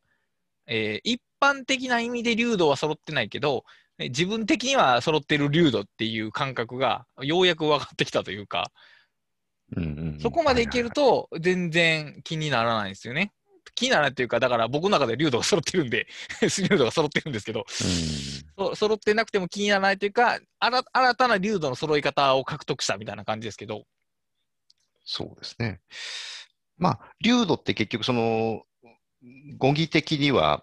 [0.67, 8.71] えー一般的な意味で流度は揃ってないけど、え自分的には揃ってる流度っていう感覚がようやく分かってきたというか、
[9.75, 10.19] うんうんうん。
[10.19, 13.31] そこまでいけると全然気にならないんですよね。
[13.75, 16.07] 気にならないっていうか、だから僕の中で流度が揃ってるんで、
[16.69, 17.65] 流度が揃ってるんですけど、
[18.57, 23.85] そ揃ってなくても気にならないというか、新新たな流度の揃い方を獲得したみたいな感じですけど、
[25.05, 25.81] そうですね。
[26.77, 28.63] まあ、流度って結局、その、
[29.57, 30.61] 語義的には、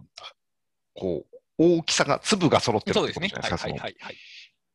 [0.95, 1.30] こう、
[1.63, 3.29] 大きさが、粒が揃ってるってそうですね。
[3.29, 3.69] ことじゃないですか。
[3.69, 4.17] はいはいはいはい。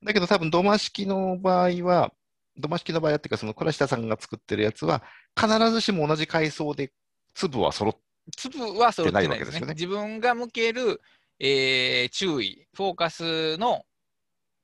[0.03, 2.13] だけど多分、土間式の場合は、
[2.57, 5.03] 土間式の場合はっていうか、その倉下さんが作ってるやつは、
[5.39, 6.93] 必ずしも同じ階層で
[7.33, 8.01] 粒は揃って、
[8.37, 9.29] 粒は揃ってないですね。
[9.29, 11.01] ないわけですよね自分が向ける、
[11.39, 13.83] えー注意、フォーカスの、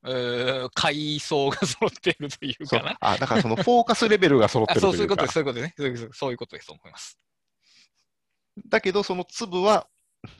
[0.04, 2.96] えー階層が揃っているというそうかな。
[3.00, 5.74] あだからそのフォーカスレベルが揃ってあるといううかそうそういことです、そういうことですね。
[5.76, 7.18] そういうそういうことですと思います。
[8.68, 9.86] だけど、その粒は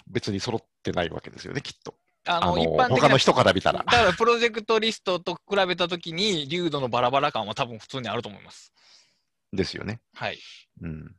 [0.06, 1.94] 別に揃ってないわけですよね、きっと。
[2.26, 3.84] あの、あの一般他の人から見たらだ。
[3.84, 8.72] からプロジェクトリストと比べたときに、流度のバラバラ感は多分普通にあると思います。
[9.52, 10.00] ですよね。
[10.14, 10.38] はい。
[10.80, 11.14] うん。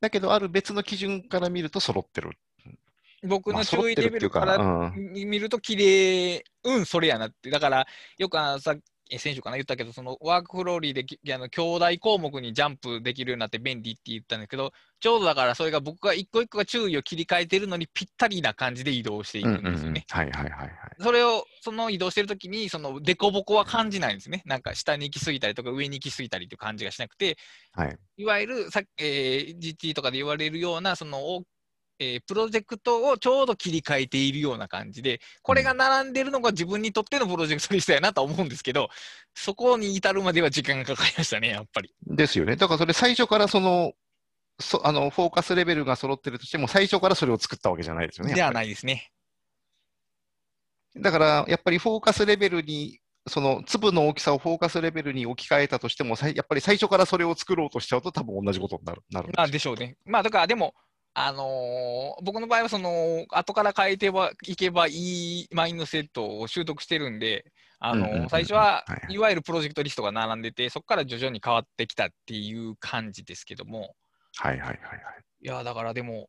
[0.00, 2.32] だけど、ある別の基準から見ると揃ってる。
[3.26, 7.48] 僕の注意レベルからうん、見ると綺麗、うん、それやなって。
[7.50, 7.86] だから、
[8.18, 8.80] よくさえ
[9.10, 20.04] 先週かな言ったけど、そのワークフローリーできあの兄弟項目にジャンプできるようになって便利って言ったんですけど、ちょうどだからそれが僕が一個一個が注意を切り替えてるのにぴったりな感じで移動していくうんうんうんんですよね。
[20.08, 20.70] はいはいはいはい。
[21.00, 24.42] それを、その移動してるときに、その凸凹は感じないんですね。
[24.46, 27.36] なんか下に行き過ぎたりとか上に行き過ぎたりっていう感じがしなくて、
[27.72, 27.98] はい。
[28.16, 31.44] いわゆるさ、えー GT とかで言われるような、その、お
[31.98, 38.88] えープロジェクトをちょうど切り替えているような感じで、これが並んでるのが自分にとってのプロジェクトリストやなとは思うんですけど、
[39.34, 41.94] そこに至るまでは時間がかかりましたね、やっぱり。
[42.06, 42.56] ですよね。
[42.56, 43.92] だからそれ最初からその、
[44.60, 48.34] そあのフォーカスレベルが揃ってるとしても、最初からそれを作ったわけじゃないですよね。
[48.34, 49.10] ではないですね。
[50.94, 59.02] りだから、やっぱりフォーカスレベルに、その粒の大きさをフォーカスレベルに置き換えたとしても、やっぱり最初からそれを作ろうとしちゃうと、多分同じことになる。
[59.10, 59.96] なるんまあでしょうね。
[60.04, 60.74] まあだからでも、
[61.14, 67.44] あのー僕の場合はその、後から変えてはいけばいいマインドセットを習得してるんで、
[67.78, 73.94] あのーうんうんうんうん最初ははいわゆるプロジェクトリストが並んでて、そこから徐々に変わってきたっていう感じですけども、
[74.36, 74.78] はいはいはいはい。
[75.42, 76.28] いや、だからでも、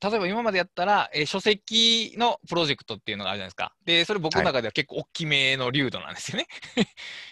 [0.00, 3.72] 例えば今までやったら、えー書籍のプロジェクトっていうのがあるじゃないですか。
[3.84, 6.46] で、それ僕の中では結構大きめの流度なんですよね。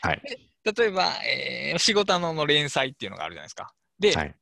[0.02, 0.22] はい
[0.64, 3.72] で例えば、えー仕事のの連載っていうのがあるじゃないですか。
[4.00, 4.34] で、はい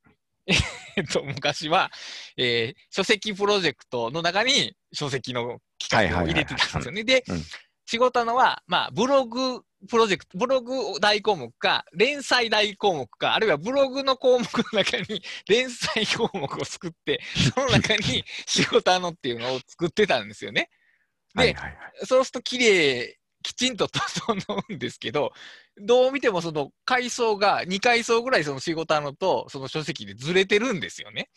[0.96, 1.90] えっと、昔は、
[2.36, 7.04] えー書籍プロジェクトの中に書籍の企画を入れてたんですよね。
[7.04, 7.42] でうん、
[7.86, 17.20] 仕事のは、まあ、ブログプロジェクト、ブログ大項目か、連載大項目か、あるいはブログの項目の中に 連載項目を作って、
[17.54, 20.70] その中に 仕事のっていうのを作ってたんですよね。
[21.34, 22.06] ではいはいはい。
[22.06, 25.32] そうすると綺麗、きちんと整うんですけど、
[25.76, 31.30] どう見てもその階層が2階層ぐらいその仕事のとその書籍でずれてるんですよね。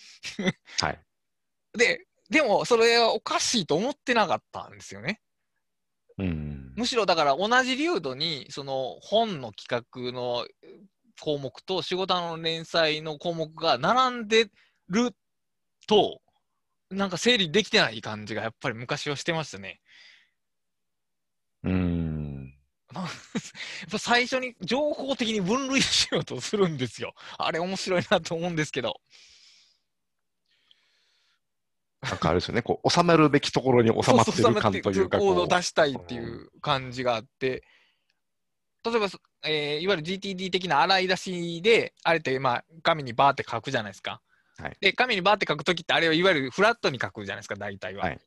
[0.79, 0.99] はい。
[1.77, 5.21] で、でもそれはおかしいと思ってなかったんですよね。
[6.17, 6.73] うん。
[6.75, 10.45] むしろだから同じ流度にその本の企画の
[11.19, 14.49] 項目と仕事の連載の項目が並んで
[14.89, 15.15] る
[15.87, 16.21] と、
[16.89, 19.79] なんか整理できてない感じがやっぱり昔はしてましたね。
[21.63, 22.16] うん。
[23.03, 23.07] や
[23.87, 27.13] っぱ最初に情報的に分類しようとするんですよ。
[27.37, 29.01] あれ面白いなと思うんですけど。
[32.01, 37.63] なんかあれですよね、こう、収まるべきところに収まってる感というか、コード出したいっていう感じがあって、
[38.83, 44.21] 例えば、そえーいわゆる GTD 的な洗い出しで、あれって、まあ、紙にバーって書くじゃないですか。
[44.57, 48.05] はいで、紙にバーって書くときって、あれはいわゆるフラットに書くじゃないですか、大体は。
[48.05, 48.19] はい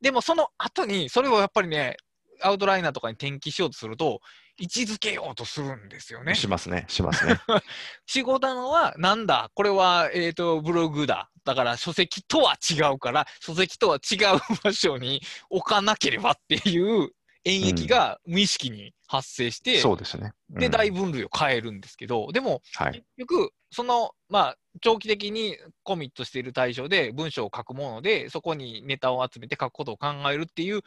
[0.00, 1.96] でも、その後に、それをやっぱりね、
[2.42, 4.20] アウトライナーとかに転記しようとすると、
[4.58, 6.34] 位置づけようとするんですよねう、。
[6.34, 7.38] しますね、しますね。
[8.06, 9.50] 仕事のはなんだ？
[9.54, 11.30] これは、えー、とブログだ。
[11.44, 17.10] だから書籍とは違うから、書籍とは違う場所に置かなければっていう
[17.44, 20.32] 演疫が無意識に発生して、そうですね。
[20.50, 22.92] で、うん大分類を変えるんですけど、でも、はい。
[22.92, 30.82] 結局、その、まあ、長期的にコミットしている対象で文章を書くもので、そこにネタを集めて書くことを考えるっていう、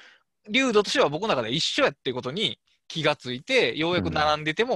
[0.47, 4.75] 流度としては僕の中で一緒やっていうことに気がついて、ようやく並んでても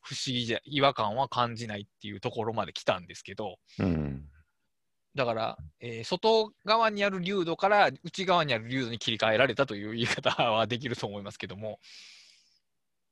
[0.00, 4.24] 不思議じゃ、違和感は感じないっていうところまで来たんですけど、うん。
[5.14, 11.78] だから、えー外側にある流度から内側にある流度に切り替えられたという言い方はできると思いますけども、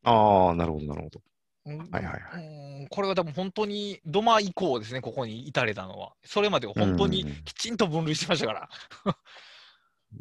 [0.02, 1.20] ああ、なるほど、なるほど。
[1.66, 2.46] うんはいはいはい。
[2.46, 6.14] うんこれは多分本当に土間以降ですね、ここに至れたのは。
[6.24, 8.68] それまでは本当にうんきちんと分類してましたから。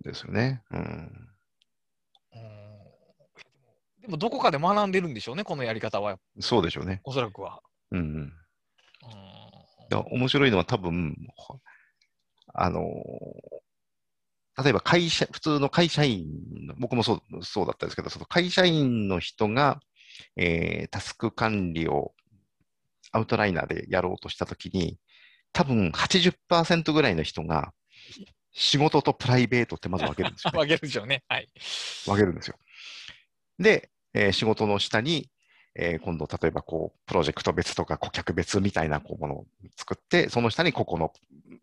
[0.03, 0.61] ですよね。
[0.71, 1.30] うん。
[2.34, 2.69] うん
[4.01, 7.01] でもどこかで学んでるんでしょうね、このやり方は、そうでしょうね。
[7.03, 7.61] おそらくは。
[7.91, 7.99] うん。
[7.99, 8.34] うん
[10.11, 11.59] 面白いのは多分、ほ
[12.53, 12.84] あのー
[14.63, 16.25] 例えば会社、普通の会社員
[16.67, 19.80] の、僕もそうそうだったんですけど、その会社員の人が、
[20.36, 22.13] えータスク管理を
[23.13, 24.99] アウトライナーでやろうとしたときに、
[25.53, 27.73] 多分80%ぐらいの人が
[28.52, 30.58] 仕事とプライベートってまず分けるんですよ、ね。
[30.60, 31.24] 分けるでしょうね。
[31.28, 31.47] はい。
[32.06, 32.58] 分けるんですよ。
[33.60, 35.30] で、えー仕事の下に、
[35.76, 39.47] えー今度、例えばこう、プロジェクト別とか顧客別みたいなこうものを
[39.78, 41.14] 作って、その下にここの、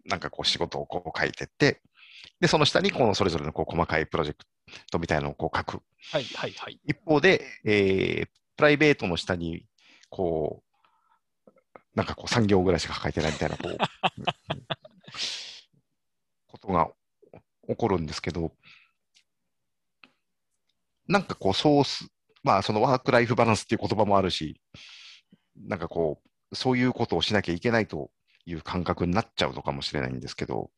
[0.05, 1.81] なんかこう仕事をこう書いてって、
[2.41, 4.45] で、その下にこのそれぞれのこう細かいプロジェク
[4.91, 5.83] トみたいなのをこう書く。
[6.13, 6.81] はい、はい、はい。
[6.87, 9.67] 一方で、えープライベートの下に、
[10.09, 10.63] こ
[11.47, 11.51] う、
[11.95, 13.77] なんかこう産業ぐらいしか書いてないみたいな、こう、
[16.67, 16.91] ことが
[17.69, 18.53] 起こるんですけど、
[21.09, 22.09] なんかこう、ソース、
[22.43, 24.61] まあ、そのワークライフバランスっていう言葉もあるし、
[25.57, 28.11] なんかこう、そういうことをしなきゃいけないと
[28.45, 30.71] いう感覚になっちゃうのかもしれないんですけど、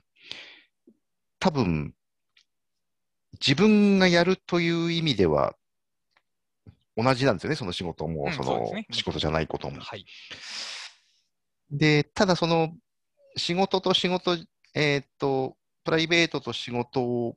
[1.39, 1.95] 多分、
[3.41, 5.55] 自分がやるという意味では、
[6.97, 9.80] 同じなんですよね、その仕事も、うんその仕事じゃないことも。
[9.80, 10.05] はい。
[11.70, 12.74] で、ただその
[13.36, 14.36] 仕事と仕事、
[14.74, 15.57] えーっと、
[15.89, 17.34] プライベートと仕事を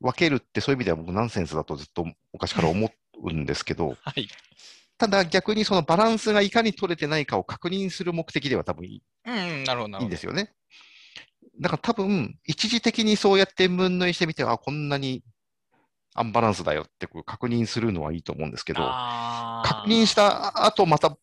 [0.00, 2.90] 分けるってそういう意味では僕ナンセンスだとずっと昔から思
[3.22, 4.28] うんですけど、 はい。
[4.98, 9.98] ただ逆にそのバランスがいかに取れてないかを確認する目的では多分いいうん、うんなるほど。
[10.00, 10.52] いいんですよね。
[11.60, 15.22] だから多分一時的にそうやって分類してみて、あ、こんなに
[16.14, 21.16] アンバランスだよってこう確認するのはいいと思うんですけど、確認した後また、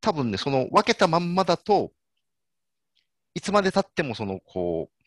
[0.00, 1.92] 多分ね、その分けたまんまだと、
[3.34, 5.02] いつまで経ってもその、こう、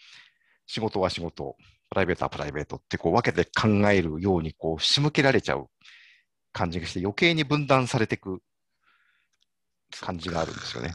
[0.66, 1.56] 仕事は仕事、
[1.90, 5.70] プライベートはプライベートってこう分けて考えるようにこう仕向けられちゃう
[6.52, 8.42] 感じがして余計に分断されていく
[10.02, 10.94] 感じがあるんですよね。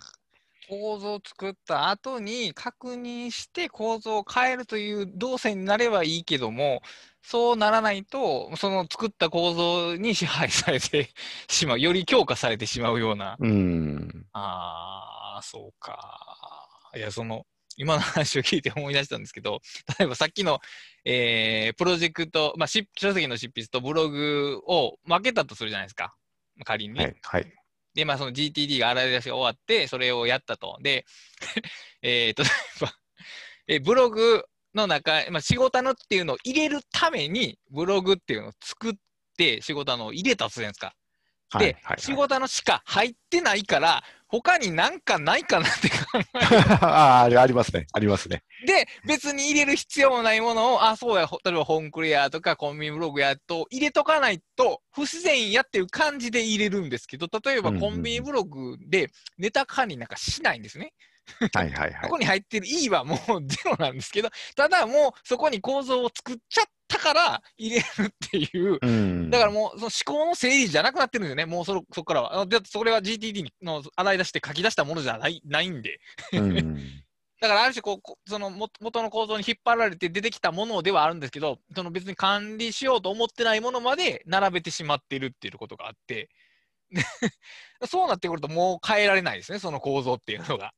[0.68, 6.82] 構造を作った後に確認して構造を変えるという動作になればいいけども、
[7.22, 11.10] そうならないと、その作った構造に支配されて
[11.48, 13.36] しまう、より強化されてしまうような。
[13.38, 14.26] うん。
[14.32, 16.47] ああ、そうか。
[16.96, 17.44] いや、その、
[17.76, 19.60] 今の話を聞いて思い出したんですけど、
[19.98, 20.60] 例えばさっきの、
[21.04, 26.14] えープロジェクト、まあ、し書籍の執筆とブログを分けたとするじゃないですか。
[26.64, 27.16] 仮にね。
[27.22, 27.42] はい。
[27.42, 27.54] はい。
[27.94, 30.78] で、まあ、その GTD が洗い出しが終わって、それをやったと。
[30.82, 31.04] で、
[32.02, 32.92] えーと、例えば、
[33.68, 38.92] えブログ、の中、まあ、仕事のっていうのを入れるために、ブログっていうのを作っ
[39.36, 40.94] て、仕事のを入れたとするじゃないですか。
[41.52, 46.24] で、はいはいはい、仕事のしか入ってないから、他になんかないかなって考え
[46.84, 47.86] ああ、ありますね。
[47.92, 48.42] ありますね。
[48.66, 60.92] で、別に入れる必要もないものを、あ、そうや、例えばホンクレアとかコンビニブログやと入れとかないと不自然やっていう感じで入れるんですけど、例えばコンビニブログでネタ管理なんかしないんですね。
[61.52, 62.00] はいはいはい。
[62.02, 72.46] そこに入ってる E はもうゼロなんですけど、ただもうそこに構造を作っちゃったから入れるっていう、うん、だからもうその思考の整理じゃなくなってるんですよね、もうそそこからは。
[72.46, 76.00] だってそれは GTD の洗い出して書き出したものじゃないないんで。
[76.32, 76.78] うん
[77.40, 86.28] だからある種こう、その元の構造に引っ張られて出てきたものではあるんですけど、その別に管理しようと思ってないものまで並べてしまっているっていうことがあって、
[87.88, 90.72] そうなってくるともう変えられないですね、その構造っていうのが。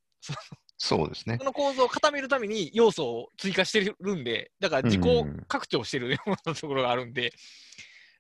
[0.83, 1.37] そうですね。
[1.39, 5.03] その構造を固めるために要素を追加してるんで、だから自己
[5.47, 7.35] 拡張してるようなところがあるんで、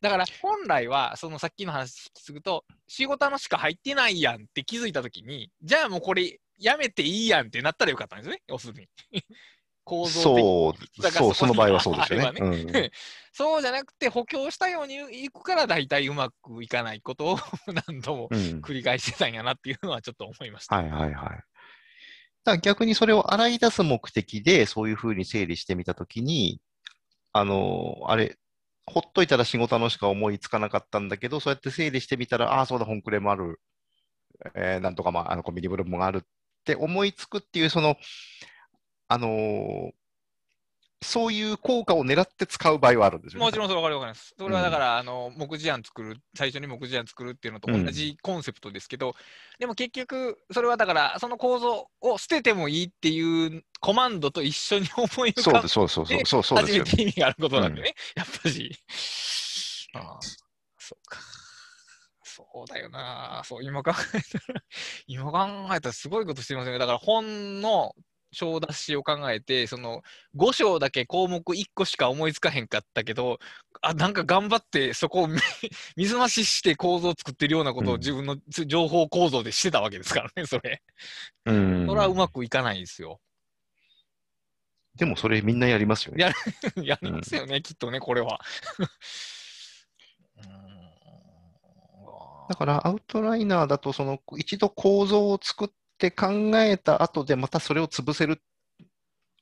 [0.03, 8.89] だから本来は、そのさっきの話聞きすると、仕事のしか入ってないやんって気づいたときに、じゃあもうこれやめていいやんってなったらよかったんですね、要するに。
[9.83, 12.41] 構造そうそう、その場合はそうですよね。
[12.41, 12.91] ねうん、
[13.33, 17.39] そうじゃなくて、補強したようにいくから、大体うまくいかないことを
[17.89, 20.77] 何度も繰り返してたんやなっていうのはちょっと思いました。
[20.77, 21.45] はいはいはい。
[22.51, 26.61] だ逆にそれを洗い出す目的で、そういうふうに整理してみたときに、
[27.33, 28.39] あの、あれ、
[28.87, 33.61] ほっといたら仕事のしか思いつかなかったんだけど、そうやって整理してみたら、ああ、そうだ、本クレもある、
[34.55, 36.23] えー、なんとか、まあ、あのコンビニブログもあるっ
[36.65, 37.97] て思いつくっていう、その、
[39.09, 39.91] あのー、
[41.03, 44.35] そういう効果を狙って使う場合はあるんですよ、ね、もちろんそれ分かる分かります。
[44.39, 49.15] それはだから、うん、あの目次案作る、最初に目次案作るっていうのと同じコンセプトですけど、うん、
[49.59, 58.77] でも結局、それはだから、その構造を捨ててもいいっていうコマンドと一緒に思い浮かべて、そうそうそうそうそう初めて意味があることなんでね、うん、やっぱり。
[59.95, 60.19] ああ、
[60.79, 61.19] そうか。
[62.23, 63.43] そうだよな。
[63.45, 64.63] そう、今考えたら、
[65.07, 66.79] 今考えたらすごいことしてますよね。
[66.79, 67.95] だから本の
[68.33, 70.03] 章出しを考えて、その
[70.37, 73.39] 5章だけ項目1個しか思いつかへんかったけど、
[73.83, 75.29] あ、なんか頑張ってそこを
[75.97, 80.83] 水増しして構造を作ってるようなことを自分の情報構造でしてたわけですからね、それ。
[81.47, 81.87] うん。
[81.87, 83.21] それはうまくいかないですよ。
[84.97, 86.23] でもそれみんなやりますよね。
[86.23, 86.33] や
[86.85, 88.41] やりますよね、うん、きっとね、これは。
[92.49, 95.69] だからアウトライナーだと、その一度構造を作っ
[96.01, 98.41] って考えた後でまたそれを潰せる、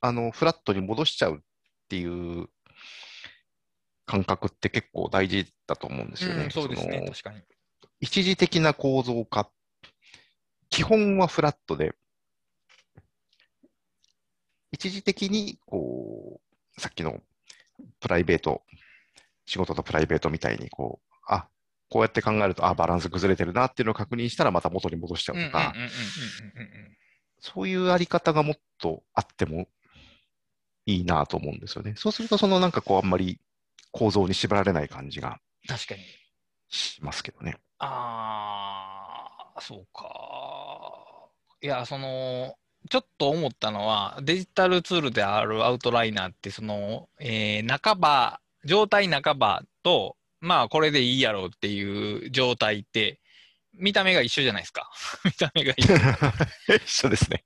[0.00, 1.38] あの、フラットに戻しちゃうっ
[1.88, 2.48] ていう
[4.06, 6.44] 感覚って結構大事だと思うんですよね。
[6.44, 7.42] うん、そうですね、確かに。
[8.00, 9.48] 一時的な構造化。
[10.68, 11.94] 基本はフラットで、
[14.72, 16.40] 一時的に、こ
[16.76, 17.20] う、さっきの
[18.00, 18.62] プライベート、
[19.46, 21.00] 仕事とプライベートみたいに、こ
[21.90, 25.74] こうやって考えると、あ、バランス崩れてるなっていうのを確認したら、また元に戻しちゃうとか、
[27.40, 29.68] そういうあり方がもっとあっても
[30.86, 31.94] いいなと思うんですよね。
[31.96, 33.40] そうすると、そのなんかこう、あんまり
[33.92, 36.00] 構造に縛られない感じが確かに
[36.68, 37.56] しますけどね。
[37.78, 41.30] ああ、そうか。
[41.62, 42.56] いや、その、
[42.90, 53.20] ちょっと思ったのは、デジタルツールであるアウトライナーって、その、えー、半ば、状態半ばと、まあこれでいいやろうっていう状態って、
[53.74, 54.90] 見た目が一緒じゃないですか。
[55.24, 55.94] 見た目が一緒。
[56.74, 57.44] 一緒ですね。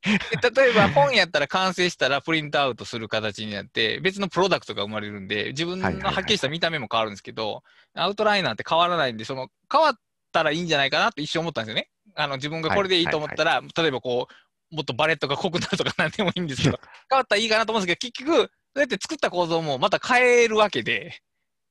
[0.56, 7.62] 例えば本やったら完成したらプリントアウトする形になって、別のプロダクトが生まれるんで、自分のはっきりした見た目も変わるんですけど、
[7.94, 9.94] アウトライナーって変わらないんで、その変わっ
[10.32, 11.90] たらいいんじゃないかなって一瞬思ったんですよね。
[12.14, 14.28] あの自分がこれでいいと思ったら、例えばこ
[14.70, 16.80] う、もっとバレットが濃くなるとか何でもいいんですけど、
[17.10, 21.20] 変わったらいいかなと思うんですけど、結局、そうやって作った構造もまた変えるわけで、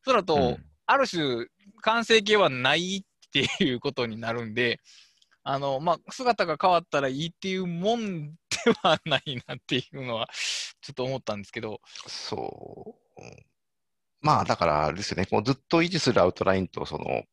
[0.04, 1.46] そのと、うんある種、
[1.82, 4.80] 完成形はないっていうことになるんで、
[5.44, 8.36] あの、まあ、姿が変わったらいいっていうもんで
[8.84, 10.30] はないなっていうのは、
[10.82, 11.82] ちょっと思ったんですけど。
[12.08, 13.22] そう。
[14.22, 17.24] まあ、だからあれですよね、こうずっと維持するアウトラインと、その、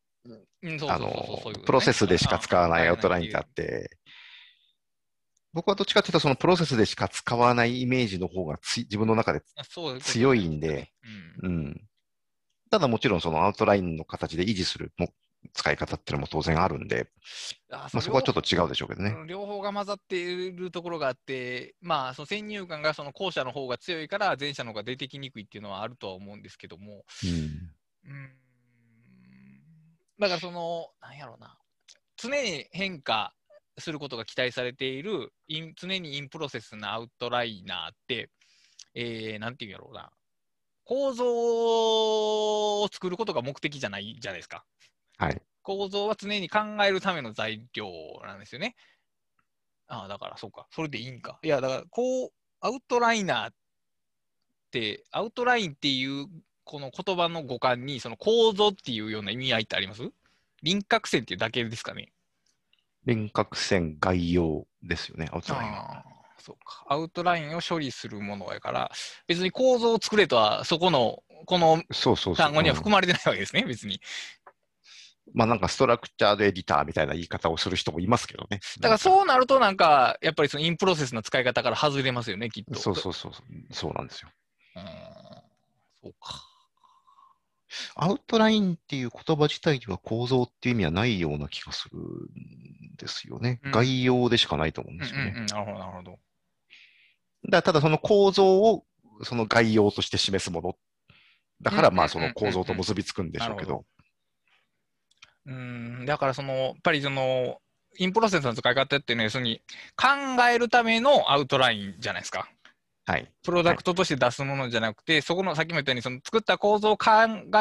[0.89, 3.97] あの、プロセスでしか使わないアウトラインがあって、
[5.53, 9.41] 僕はどっちかというと、そのプロセスでしか使わないイメージの方が自分の中で
[10.01, 10.91] 強いんで、
[11.41, 11.88] うん、
[12.69, 15.09] ただもちろんそのアウトラインの形で維持するも
[15.53, 17.09] 使い方っていうのも当然あるんで、
[17.71, 19.15] あまあ、そこはちょっと違うでしょうけどね。
[19.27, 28.29] 両方が混ざっているところがあって、まあ、その先入観がその後者の方が強いから、前者の方が出てきにくいっていうのはあるとは思うんですけども、うん、うん。
[30.19, 31.57] だからその、なんやろうな、
[32.17, 33.33] 常に変化
[33.77, 35.31] することが期待されている、
[35.77, 38.29] 常にインプロセスなアウトライナーって、
[38.93, 40.11] えー、なんていうんやろうな、
[40.89, 44.65] 構造を作ることが目的じゃないじゃないですか。
[45.19, 45.39] はい。
[45.61, 47.85] 構造は常に考えるための材料
[48.25, 48.75] なんですよね。
[49.85, 50.65] ああ、だからそうか。
[50.71, 51.37] それでいいんか。
[51.43, 53.53] いや、だから、こう、アウトライナーっ
[54.71, 56.25] て、アウトラインっていう
[56.63, 60.09] この言葉の語感に、その構造っていうような意味合いってあります？
[60.63, 62.11] 輪郭線っていうだけですかね。
[63.05, 66.03] 輪郭線概要ですよね、アウトラインは。
[66.49, 66.83] そうか。
[66.87, 68.91] アウトラインを処理するものやから、
[69.27, 72.45] 別に構造を作れとは、そこの、このそうそうそう。
[72.45, 74.01] 単語にはうん含まれてないわけですね、別に。
[75.31, 78.61] まあなんかストラクチャードエディターみたいな言い方をする人もいますけどね。
[78.79, 82.79] だからそうなると、なんか、やっぱりそのインプロセスの使い方から外れますよね、きっと。
[82.79, 83.73] そうそうそうそう。
[83.73, 84.29] そうなんですよ。
[84.75, 84.85] うーん
[86.01, 86.49] そうか。
[87.95, 93.59] アウトラインっていう言葉自体には構造っていう意味はないような気がするんですよね。
[93.63, 95.33] うん概要でしかないと思うんうんですよね。
[95.35, 96.19] うんうん、なるほど、なるほど。
[97.47, 98.83] だただその構造を
[99.23, 100.75] その概要として示すもの。
[101.61, 103.85] だからまあその構造と結びつくんでしょうけど。
[105.45, 105.53] うー
[106.03, 107.59] ん、だからその、やっぱりその、
[107.97, 109.61] インプロセスの使い方っていうのは、要するに、
[109.95, 110.07] 考
[110.49, 112.49] えるためのアウトラインじゃないですか。
[113.05, 113.31] はい。
[113.43, 117.09] プロダクトとして出すものじゃなくて、そこの、さっきも言ったように、その作った構造を考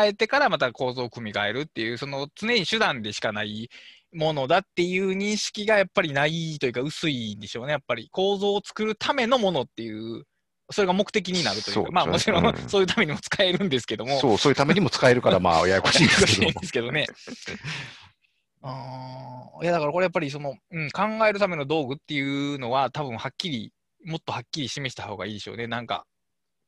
[0.05, 3.71] えてからまた構造を組み替えるっていう、その常に手段でしかない
[4.13, 7.73] ものだっていう認識がやっぱりないというか、薄いんでしょうね。
[7.73, 10.25] やっぱり構造を作るためのものっていう、
[10.71, 17.07] それが目的になるというか、まあもちろん、うんそういうためにも使えるんですけども、そう、そういうためにも使えるからまあややこしいんですけどね。
[18.63, 23.73] あーいやだからこれやっぱりその、うん、考えるための道具っていうのは多分はっきり
[24.05, 25.67] もっとはっきり示した方がいいでしょうね。
[25.67, 26.07] なんか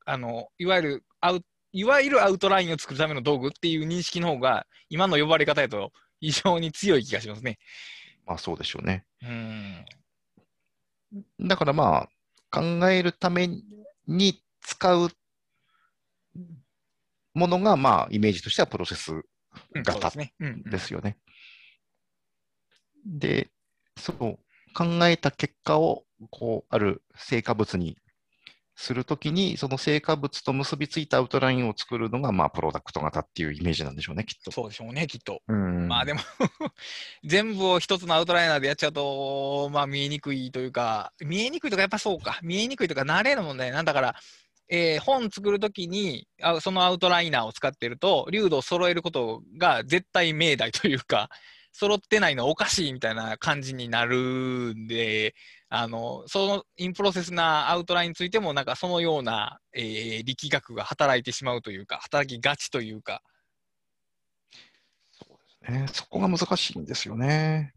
[0.05, 1.41] あのいわゆるアウ
[1.73, 7.59] いわゆるアウトラインを作るための道具っていう認識の方が今の呼ばれ方やと非常に強い気がしますね。
[8.27, 9.05] まあそうでしょうね。
[9.23, 9.85] うん。
[11.41, 12.09] だからまあ、
[12.51, 13.49] 考えるため
[14.07, 15.11] に使う
[17.35, 19.23] ものが、まあ、イメージとしてはプロセスう
[19.79, 21.19] ん型ですよね。
[23.07, 23.51] で、
[23.97, 24.39] そう、
[24.75, 27.97] 考えた結果を、こう、ある成果物に
[28.77, 34.51] するときに、その成果物と結びついたアウトラインを作るのが、まあ、プロダクト型っていうイメージなんでしょうね、きっと。
[34.51, 35.43] そうでしょうね、きっと。
[35.49, 36.21] うんまあでも
[37.25, 44.17] 全部を一つのアウトライナーでやっちゃうと、まあ見えにくいというか、見えにくいとかやっぱそうか、見えにくいとか慣れの問題なんだから、
[44.69, 51.29] えー本作るときにあそのアウトライナーを使ってると、流度を揃えることが絶対命題というか、
[51.73, 55.35] 揃ってないのはおかしいみたいな感じになるんで、
[55.73, 63.23] あのそのインプロセスなアウトラインについても、なんかそのような、えー力学が働いてしまうというか、働きがちというか、
[65.69, 67.73] ね、そこが難しいんですよね。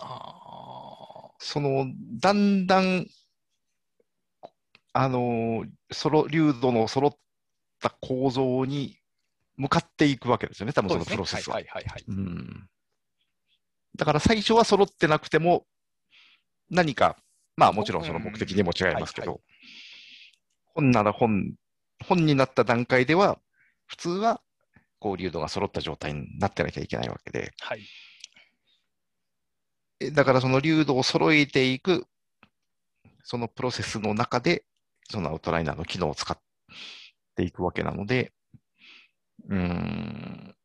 [0.00, 1.86] あその、
[2.20, 3.06] だんだん、
[4.92, 7.16] あの、そろ、流度の揃っ
[7.80, 8.98] た構造に
[9.56, 11.54] 向かっていくわけですよね、多分そのプロセスは。
[11.54, 12.04] はいはいはいはい。
[12.08, 12.66] うん
[13.96, 15.66] だから最初は揃ってなくても、
[16.70, 17.16] 何か、
[17.56, 19.40] まあもちろんその目的にも違いますけど、
[20.74, 21.54] 本なら本、
[22.06, 23.38] 本になった段階では、
[23.86, 24.40] 普通は、
[24.98, 27.82] こう、流度が揃った状態になってなきゃいけないわけで、はい。
[30.00, 32.06] えだからその流度を揃えていく、
[33.22, 34.64] そのプロセスの中で、
[35.10, 36.38] そのアウトライナーの機能を使っ
[37.36, 38.32] ていくわけなので、
[39.48, 40.56] うーん、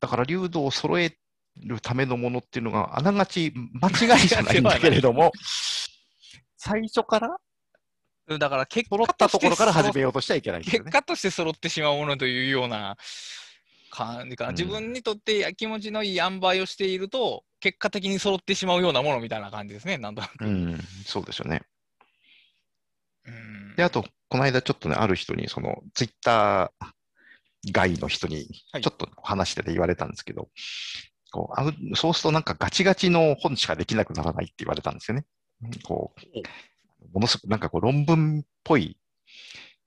[0.00, 1.16] だから流度を揃え
[1.62, 5.32] るためのものっていうのが、あながち間違いじゃないんだけれども、
[6.56, 7.38] 最初から
[8.38, 10.90] だから結果揃ったところから始めよようとしちゃいけないんですよね。
[10.90, 12.96] 結果として揃ってしまうものというような
[13.90, 14.50] 感じかな。
[14.50, 20.44] うん自分にとって気持ちのいい塩梅をしていると、結果的に揃ってしまうようなものみたいな感じですね、なんとなく。
[20.44, 21.62] うん、そうですよね。
[23.26, 30.48] うんで、あと、この間ちょっとね、ある人に、その、ツイッター外の人に、はいちょっと話してて言われたんですけど、
[31.56, 35.24] あうそうするとなんかガチガチの本しかできなくならないって言われたんですよね。
[35.84, 38.98] こう、ものすごくなんかこう論文っぽい、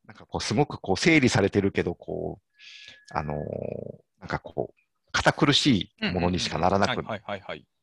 [0.06, 3.38] なんかこうすごくこう整理されてるけど、こう、あのー
[4.20, 4.82] なんかこう、
[5.12, 7.04] 堅苦しいものにしかならなく。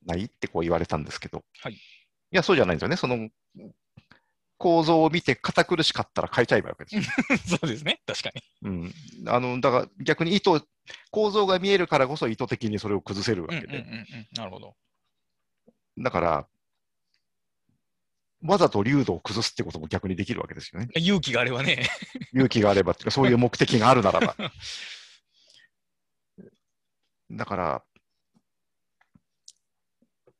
[0.04, 1.78] ないってこう言われたんですけど、はいい
[2.30, 2.96] や、そうじゃないんですよね。
[2.96, 3.28] その
[4.58, 7.38] 構造を見て堅苦しかったら変えちゃえばいいわけですよ。
[7.58, 8.42] そうですね、確かに。
[8.62, 8.94] うん。
[9.28, 10.66] あの、だから逆に意図、
[11.10, 13.82] 構造が見えるからこそ意図的にそれを崩せるわうんうんうんうけで。
[13.82, 14.26] ん。
[14.34, 14.76] なるほど。
[15.98, 16.48] だから、
[18.42, 20.88] わざと流度を崩すってことも逆にできるわけですよね。
[20.94, 21.88] 勇気があればね。
[22.32, 24.36] 勇気があればっていうか、そういう目的があるならば。
[27.30, 27.84] だから、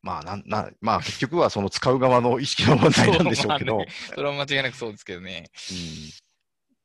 [0.07, 3.73] まあなんな、まあ結局はその使う側の意識の問題なんでしょうけど。
[3.75, 5.51] そねそれは間違いなくそうですけどね。
[5.71, 5.77] うん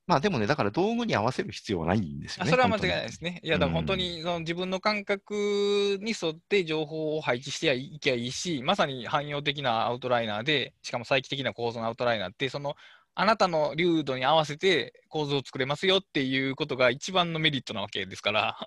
[0.07, 2.49] まあでもね、だから道具に合わせる必要はないんですよね。
[2.49, 3.39] あそれは間違いないですね。
[3.43, 12.75] いや、だから本当にその自分の感覚に沿って情報を配置していけばいいし、まさに汎用的なアウトライナーで、しかも再帰的な構造のアウトライナーって、その
[13.13, 18.57] あなたの粒度に合わせて構造を作れますよっていうことが一番のメリットなわけですから。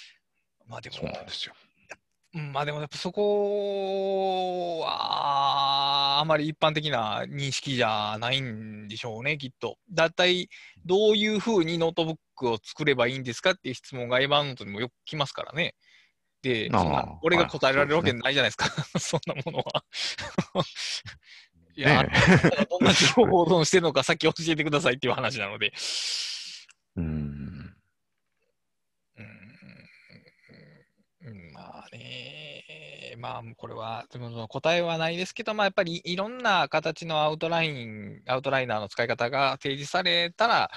[0.66, 1.54] まあでも、そうなんですよ。
[2.38, 9.76] うんまあでもやっぱそこはあまり一般的な認識じゃないんでしょうね、きっと。
[9.90, 10.48] だいたい
[10.86, 15.74] どういうふうにノートブックを作ればいいんですかっていう質問が Evernote にもよく来ますからね。
[16.42, 16.70] で、
[17.22, 18.68] 俺が答えられるわけはいないじゃないですか、
[19.00, 19.64] そんなものは。
[21.76, 22.08] いねや、
[22.70, 25.72] どんな情報を保存してるのかさっき教えてくださいっていう話なので。
[26.96, 27.04] うん。
[27.04, 27.08] う
[27.54, 27.57] ん
[33.12, 34.06] うんまあこれは、
[34.48, 40.70] 答えはないですけど、まあやっぱりいろんな形のアウトライン、アウトライナーの使い方が提示されたら、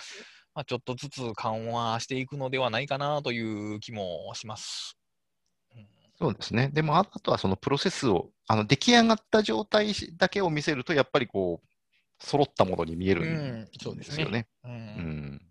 [0.53, 4.98] まあ、ちょっとずつ緩和していくのではないかなという気もします。
[5.76, 5.88] うん
[6.19, 6.69] そうですね。
[6.72, 11.68] でも、ああとはそのプロセスを、あの出来上がった状態だけを見せると、やっぱりこう、
[12.23, 14.06] 揃ったものに見えるうんんそうでね。
[14.06, 14.48] ですすよね。
[14.64, 15.51] うんうん。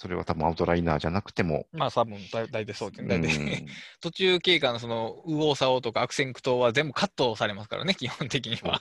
[0.00, 3.18] それは多分アウトライナーじゃなくても、まあ多分だ大体そうですうね。
[3.18, 3.66] 大体ん
[4.00, 8.80] 途中経過のその右往左往とか悪戦苦闘は全部カットされますからね、基本的には。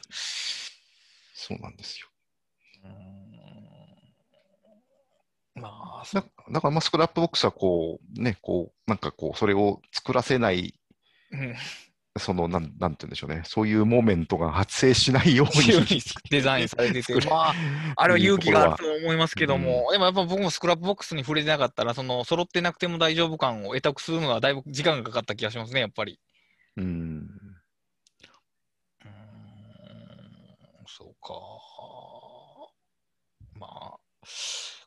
[1.34, 2.08] そうなんですよ。
[2.86, 2.92] うん
[5.62, 10.74] まあ、だだから、まあ、 Scrapbox はこう、ね、こう、なんかこう、それを作らせない、
[11.32, 11.54] うん
[12.18, 13.44] その、なん、なんて言うんでしょうね。
[13.46, 16.02] そういうモーメントが発生しないように。
[16.30, 17.54] デザインされてて まあ、
[17.96, 26.20] あれは勇気があると思いますけども、でもやっぱ僕も Scrapbox に触れてなかったら、その揃ってなくても大丈夫感を獲得するのはだいぶ時間がかかった気がしますね、やっぱり。
[26.78, 26.86] うん。
[26.86, 29.12] うーん、
[30.88, 31.34] そうか。
[33.60, 34.00] まあ、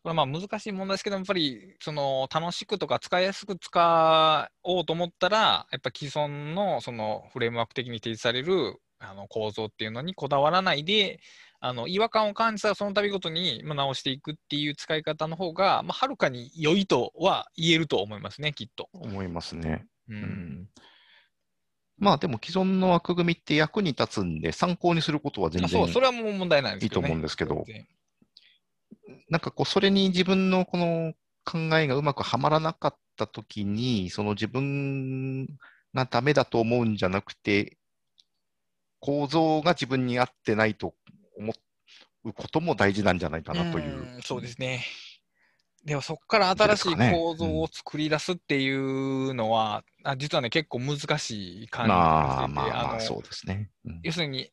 [0.02, 11.20] これはまあ難しい問題ですけど、やっぱりその楽しくとか使いやすく使おうと思ったら、やっぱ既存のそのフレームワーク的に提示されるあの構造っていうのにこだわらないで、
[11.60, 18.88] あの違和感を感じたらその度ごとにまあ直していくっていう使い方の方が、まあ、はるかに良いとは言えると思いますね、きっと。
[18.92, 19.86] 思いますね。
[20.08, 20.68] ううんん。
[21.98, 27.06] まあ、でも既存の枠組みって役に立つんで、参考にすることは全然それはもう問題ないですけど、ね。
[27.06, 27.64] いいと思うんですけど
[29.28, 31.14] なんかこう、それに自分のこの
[31.44, 35.46] 考えがうまくはまらなかったときに、その自分
[35.94, 37.78] がダメだと思うんじゃなくて、
[39.00, 40.94] 構造が自分に合ってないと
[41.36, 41.52] 思
[42.24, 44.18] うことも大事なんじゃないかなという。
[44.18, 44.84] んそうですね。
[45.84, 53.70] でもそこから新しい構造を作り出すっていうのは、あ実はね、結構難しい感じまがしてて、あまあまあ、のそうですね。
[53.84, 54.50] うん要するに、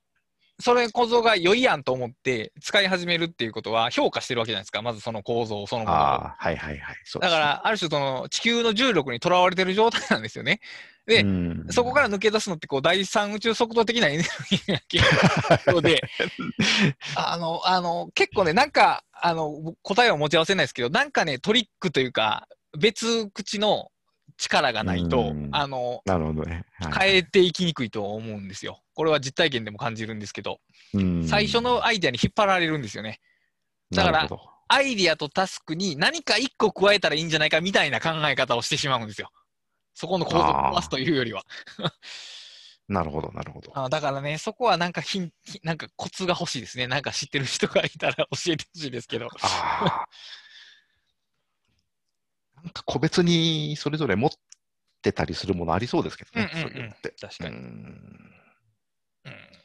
[0.62, 6.00] それ構造が良いやんと思って使い始めるっていうことは評価してるわけじゃないですか、まずその構造そのものを。
[6.00, 6.96] ああ、はいはいはい。
[7.06, 10.60] そうだから、ある種その地球の重力にとらわれてる状態なんですよね。
[11.06, 16.02] でうんそこから抜け出すのって、こう、第三宇宙速度的なエネルギーが結構で、
[17.16, 23.90] あの、あの、結構ね、なんか、あの、答えを持ち合わせないですけど、なんかね、トリックというか、別口の
[24.40, 26.66] 力がないとうん、あの、なるほどね。
[26.80, 28.82] はい変えていきにくいと思うんですよ。
[28.96, 30.60] これは実体験でも感じるんですけど、
[30.94, 33.20] うん最初のアイデアに引っ張られるんですよね。
[33.92, 34.30] だから
[34.70, 39.30] アイディアとタスクに何か一個加えたらいいんじゃないかみたいな考え方をしてしまうんですよ。
[39.94, 40.44] そこの構造を
[40.78, 41.44] 壊すというよりは。
[42.88, 43.72] なるほど、なるほど。
[43.76, 46.88] あだからね、そこはなんかヒン、ヒンなんかコツが欲しいですね。
[46.88, 49.30] なんか知ってる人がいたら教えてほしいですけど。
[52.64, 54.32] なんか個別にそれぞれ持っ
[55.02, 57.14] てたりするものありそうですけどね、うんうんうんそういうのって。
[57.20, 57.56] 確かに。
[57.56, 57.64] うん
[59.26, 59.60] うん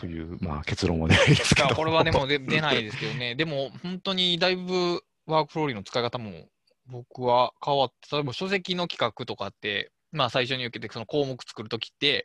[0.00, 1.74] という、まあ結論は出ないですけど。
[1.74, 3.34] これはでもで出ないですけどね。
[3.36, 6.48] でも本当にだいぶワークフローリーの使い方も
[6.86, 12.22] 僕は変わって、例えば書籍の企画とかって、まあ最初に受けてその項目作るときって、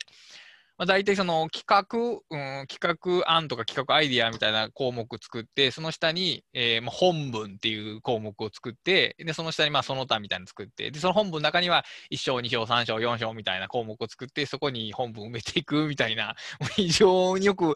[0.78, 16.36] まあ、大体その企画、うん、企画案とか企画アイディアみたいな項目作って、その下に、えーまあ、本文っていう項目を作って、で、その下にまあその他みたいなの作って、で、その本文の中には1章、2章、3章、4章みたいな項目を作って、そこに本文埋めていくみたいな、
[16.74, 17.74] 非常によく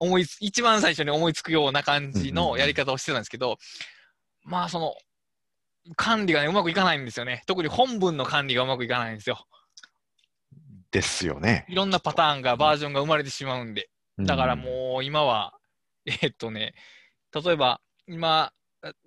[0.00, 3.58] 思いつ、一番最初に思いつくような感じのやり方をしてたんですけど、
[4.42, 4.94] まあその、
[5.96, 7.42] 管理がね、うまくいかないんですよね。
[7.46, 9.46] 特に本文の管理がうまくいかないんですよ。
[10.90, 11.66] ですよね。
[11.68, 13.90] いろんなパターンが、バージョンが生まれてしまうんで。
[14.18, 15.54] だからもう今は、
[16.06, 16.74] えーっとね、
[17.32, 18.52] 例えば今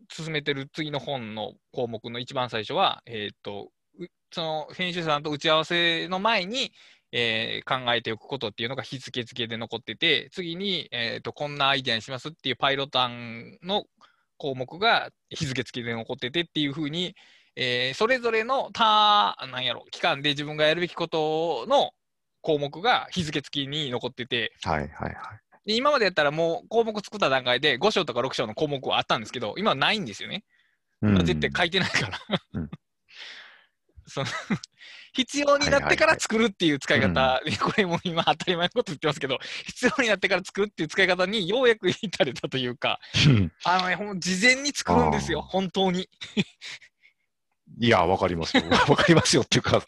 [0.10, 3.70] 進めてる次の本の項目の一番最初は、えーっと、
[4.00, 6.72] うその編集者さんと打ち合わせの前に、
[7.12, 13.86] えー、考えておくことっていうのが日付付けで残ってて、次に、えーと、こんなアイデアにしますっていうパイロット案の
[14.38, 17.16] 項目が日付付きで残っててっていうふうに、
[17.56, 21.92] えー、それぞれの他、なんやろ、期間で自分がやるべきことの
[22.42, 25.16] 項目が日付付きに残ってて、はいはいはい。
[25.66, 30.44] で今までやったらもう項目作った段階で5章とか6章の項目はあったんですけど、今はないんですよね。
[31.24, 32.20] 絶対書いてないから。
[32.54, 32.72] うん、
[34.08, 34.28] その
[35.14, 43.00] 必要になってから作るっていう使い方、はいはいはい、これも今当たり前のこと言ってますけど、必要になってから作るっていう使い方にようやく至れたというか、
[43.64, 46.10] あのね、事前に作るんですよ、本当に。
[47.80, 48.64] いや、わかりますよ。
[48.90, 49.84] わかりますよっていうか、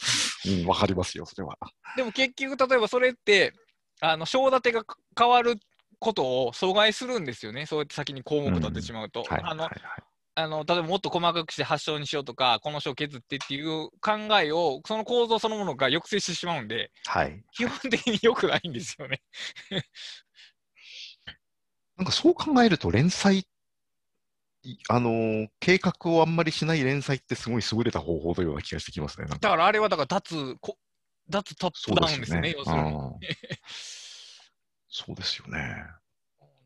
[0.45, 1.57] うん、わかりますよ、それは。
[1.95, 3.53] でも結局、例えばそれって、
[4.01, 4.83] あの、章立てが
[5.17, 5.55] 変わる
[5.99, 7.65] ことを阻害するんですよね。
[7.65, 9.25] そうやって先に項目立ってしまうと。
[9.29, 9.69] あの、
[10.37, 19.21] あの例えばもっと細かくして発症にしようとか、この章削ってっていう考えを、その構造そのものが抑制してしまうんで、はい、基本的に良くないんですよね
[21.95, 23.47] なんかそう考えると、連載、
[24.89, 29.27] あのー、計画をあんまりしない連載ってすごい優れた方法というような気がしてきますね。
[29.27, 30.77] だからあれはだから脱こ
[31.29, 32.91] 脱トップダウンですね、すね要するに。
[34.89, 35.75] そうですよね。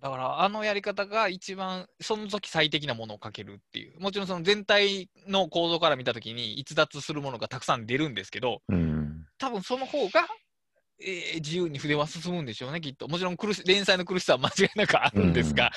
[0.02, 10.26] だからあのやり方が一番その時最適なものをかけるっていうもちろんその全体の構造から見た時に逸脱するものがたくさん出るんですけど、うん、多分その方が、
[11.02, 15.72] えー、自由に筆は進むんでしょうねきっともちろん苦し連載の苦しさは間違いなくあるんですが、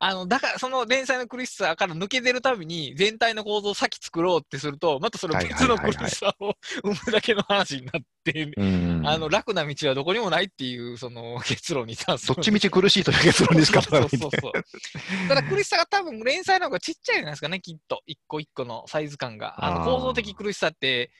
[0.00, 8.52] あの、だから、その連載の苦しさから抜け出るために、全体の構造を先作ろうってすると、またそれ別の苦しさを生むだけの話になって、
[9.04, 12.28] あの、楽な道はどこにもないっていう、その結論に達す。
[12.28, 13.84] どっちみち苦しいという結論にしかな。
[13.84, 14.52] そうそうそう。
[15.28, 18.02] ただ苦しさが多分連載の方がちっちゃいじゃないですかね、きっと。
[18.06, 19.64] 一個一個のサイズ感が。
[19.64, 21.10] あの、構造的苦しさって、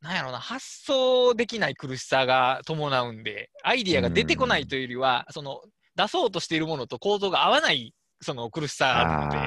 [0.00, 5.60] なんやろな、発想できない苦しさが伴うんで、アイディアが出てこないというよりは、その、
[5.96, 9.38] 出そうとしているものと構造が合わないその苦しさあるので、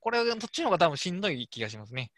[0.00, 2.10] これはそっちの方が多分しんどい気がしますね。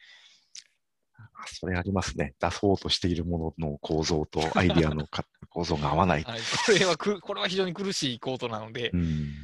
[1.46, 2.34] それありますね。
[2.40, 5.06] 出そうとしているものの構造と アイディアの
[5.48, 6.22] 構造が合わない。
[6.24, 8.92] はい、これはく、これは非常に苦しい構造なので、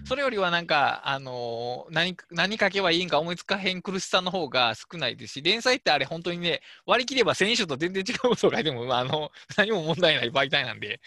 [0.04, 11.00] それよりはなんか、あのー、何、何書けばいいんか思いつかへん苦しさの方が少ないですし、連載ってあれ本当にね、割り切れば選手と全然違うことを書いても、あの、何も問題ない媒体なんで、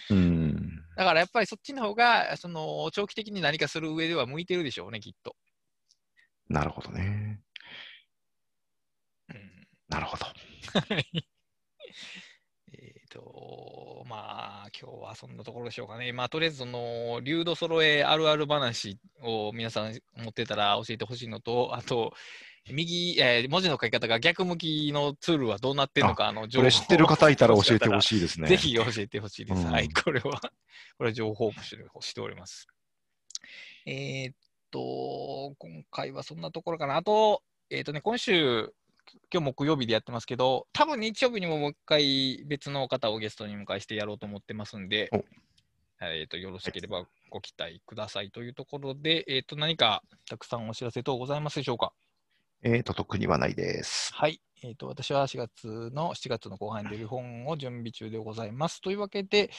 [0.95, 5.35] だからやっぱりそっちの方が、その、長期的に何かする上では向いてるでしょうね、きっと。
[6.47, 7.41] なるほどね。
[9.29, 10.25] うん、なるほど。
[12.73, 16.11] えっと、まあ、今日はそんなところでしょうかね。
[16.11, 22.13] まあ、とりあえず、その、流度揃えあるある話を皆さん持ってたら教えてほしいのと、あと、
[22.71, 28.47] 右、えー、文字の書き方が逆向きのツールはどうなってるのか、あの情報これ知ってる方いたら教えてほしいですね。
[28.47, 29.61] ぜひ教えてほしいです。
[29.61, 30.31] うん、はい、これは、
[30.97, 31.51] これは情報を
[32.01, 32.67] しております。
[33.85, 34.35] えー、っ
[34.71, 36.95] と、今回はそんなところかな。
[36.95, 38.73] あと、えー、っとね、今週、
[39.34, 45.10] 今日木曜日でやってますけど、多分日曜日にももう一回別の方をゲストに迎えしてやろうと思ってますんで、
[46.02, 51.94] えーと、よろしければご期待くださいというところで、えーと、何かたくさんお知らせ等ございますでしょうか？
[52.67, 54.11] えーと、特にはないです。
[54.15, 54.41] はい。
[54.63, 58.81] えーと、私は4月の7月の後半に出る本を準備中でございます。
[58.81, 59.51] というわけで、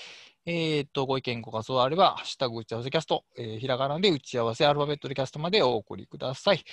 [0.44, 6.64] えー、とご意見、ご感想あれば、ハッシュタグ打ち合わせキャスト、えー、ひらがなで打ち合わせ、アルファベットでキャストまでお送りください。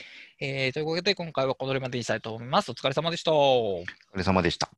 [0.41, 2.71] えー、というわけで、今回はこのまでにしたいと思います。
[2.71, 3.31] お疲れ様でした。
[3.31, 4.71] お疲れ様でした。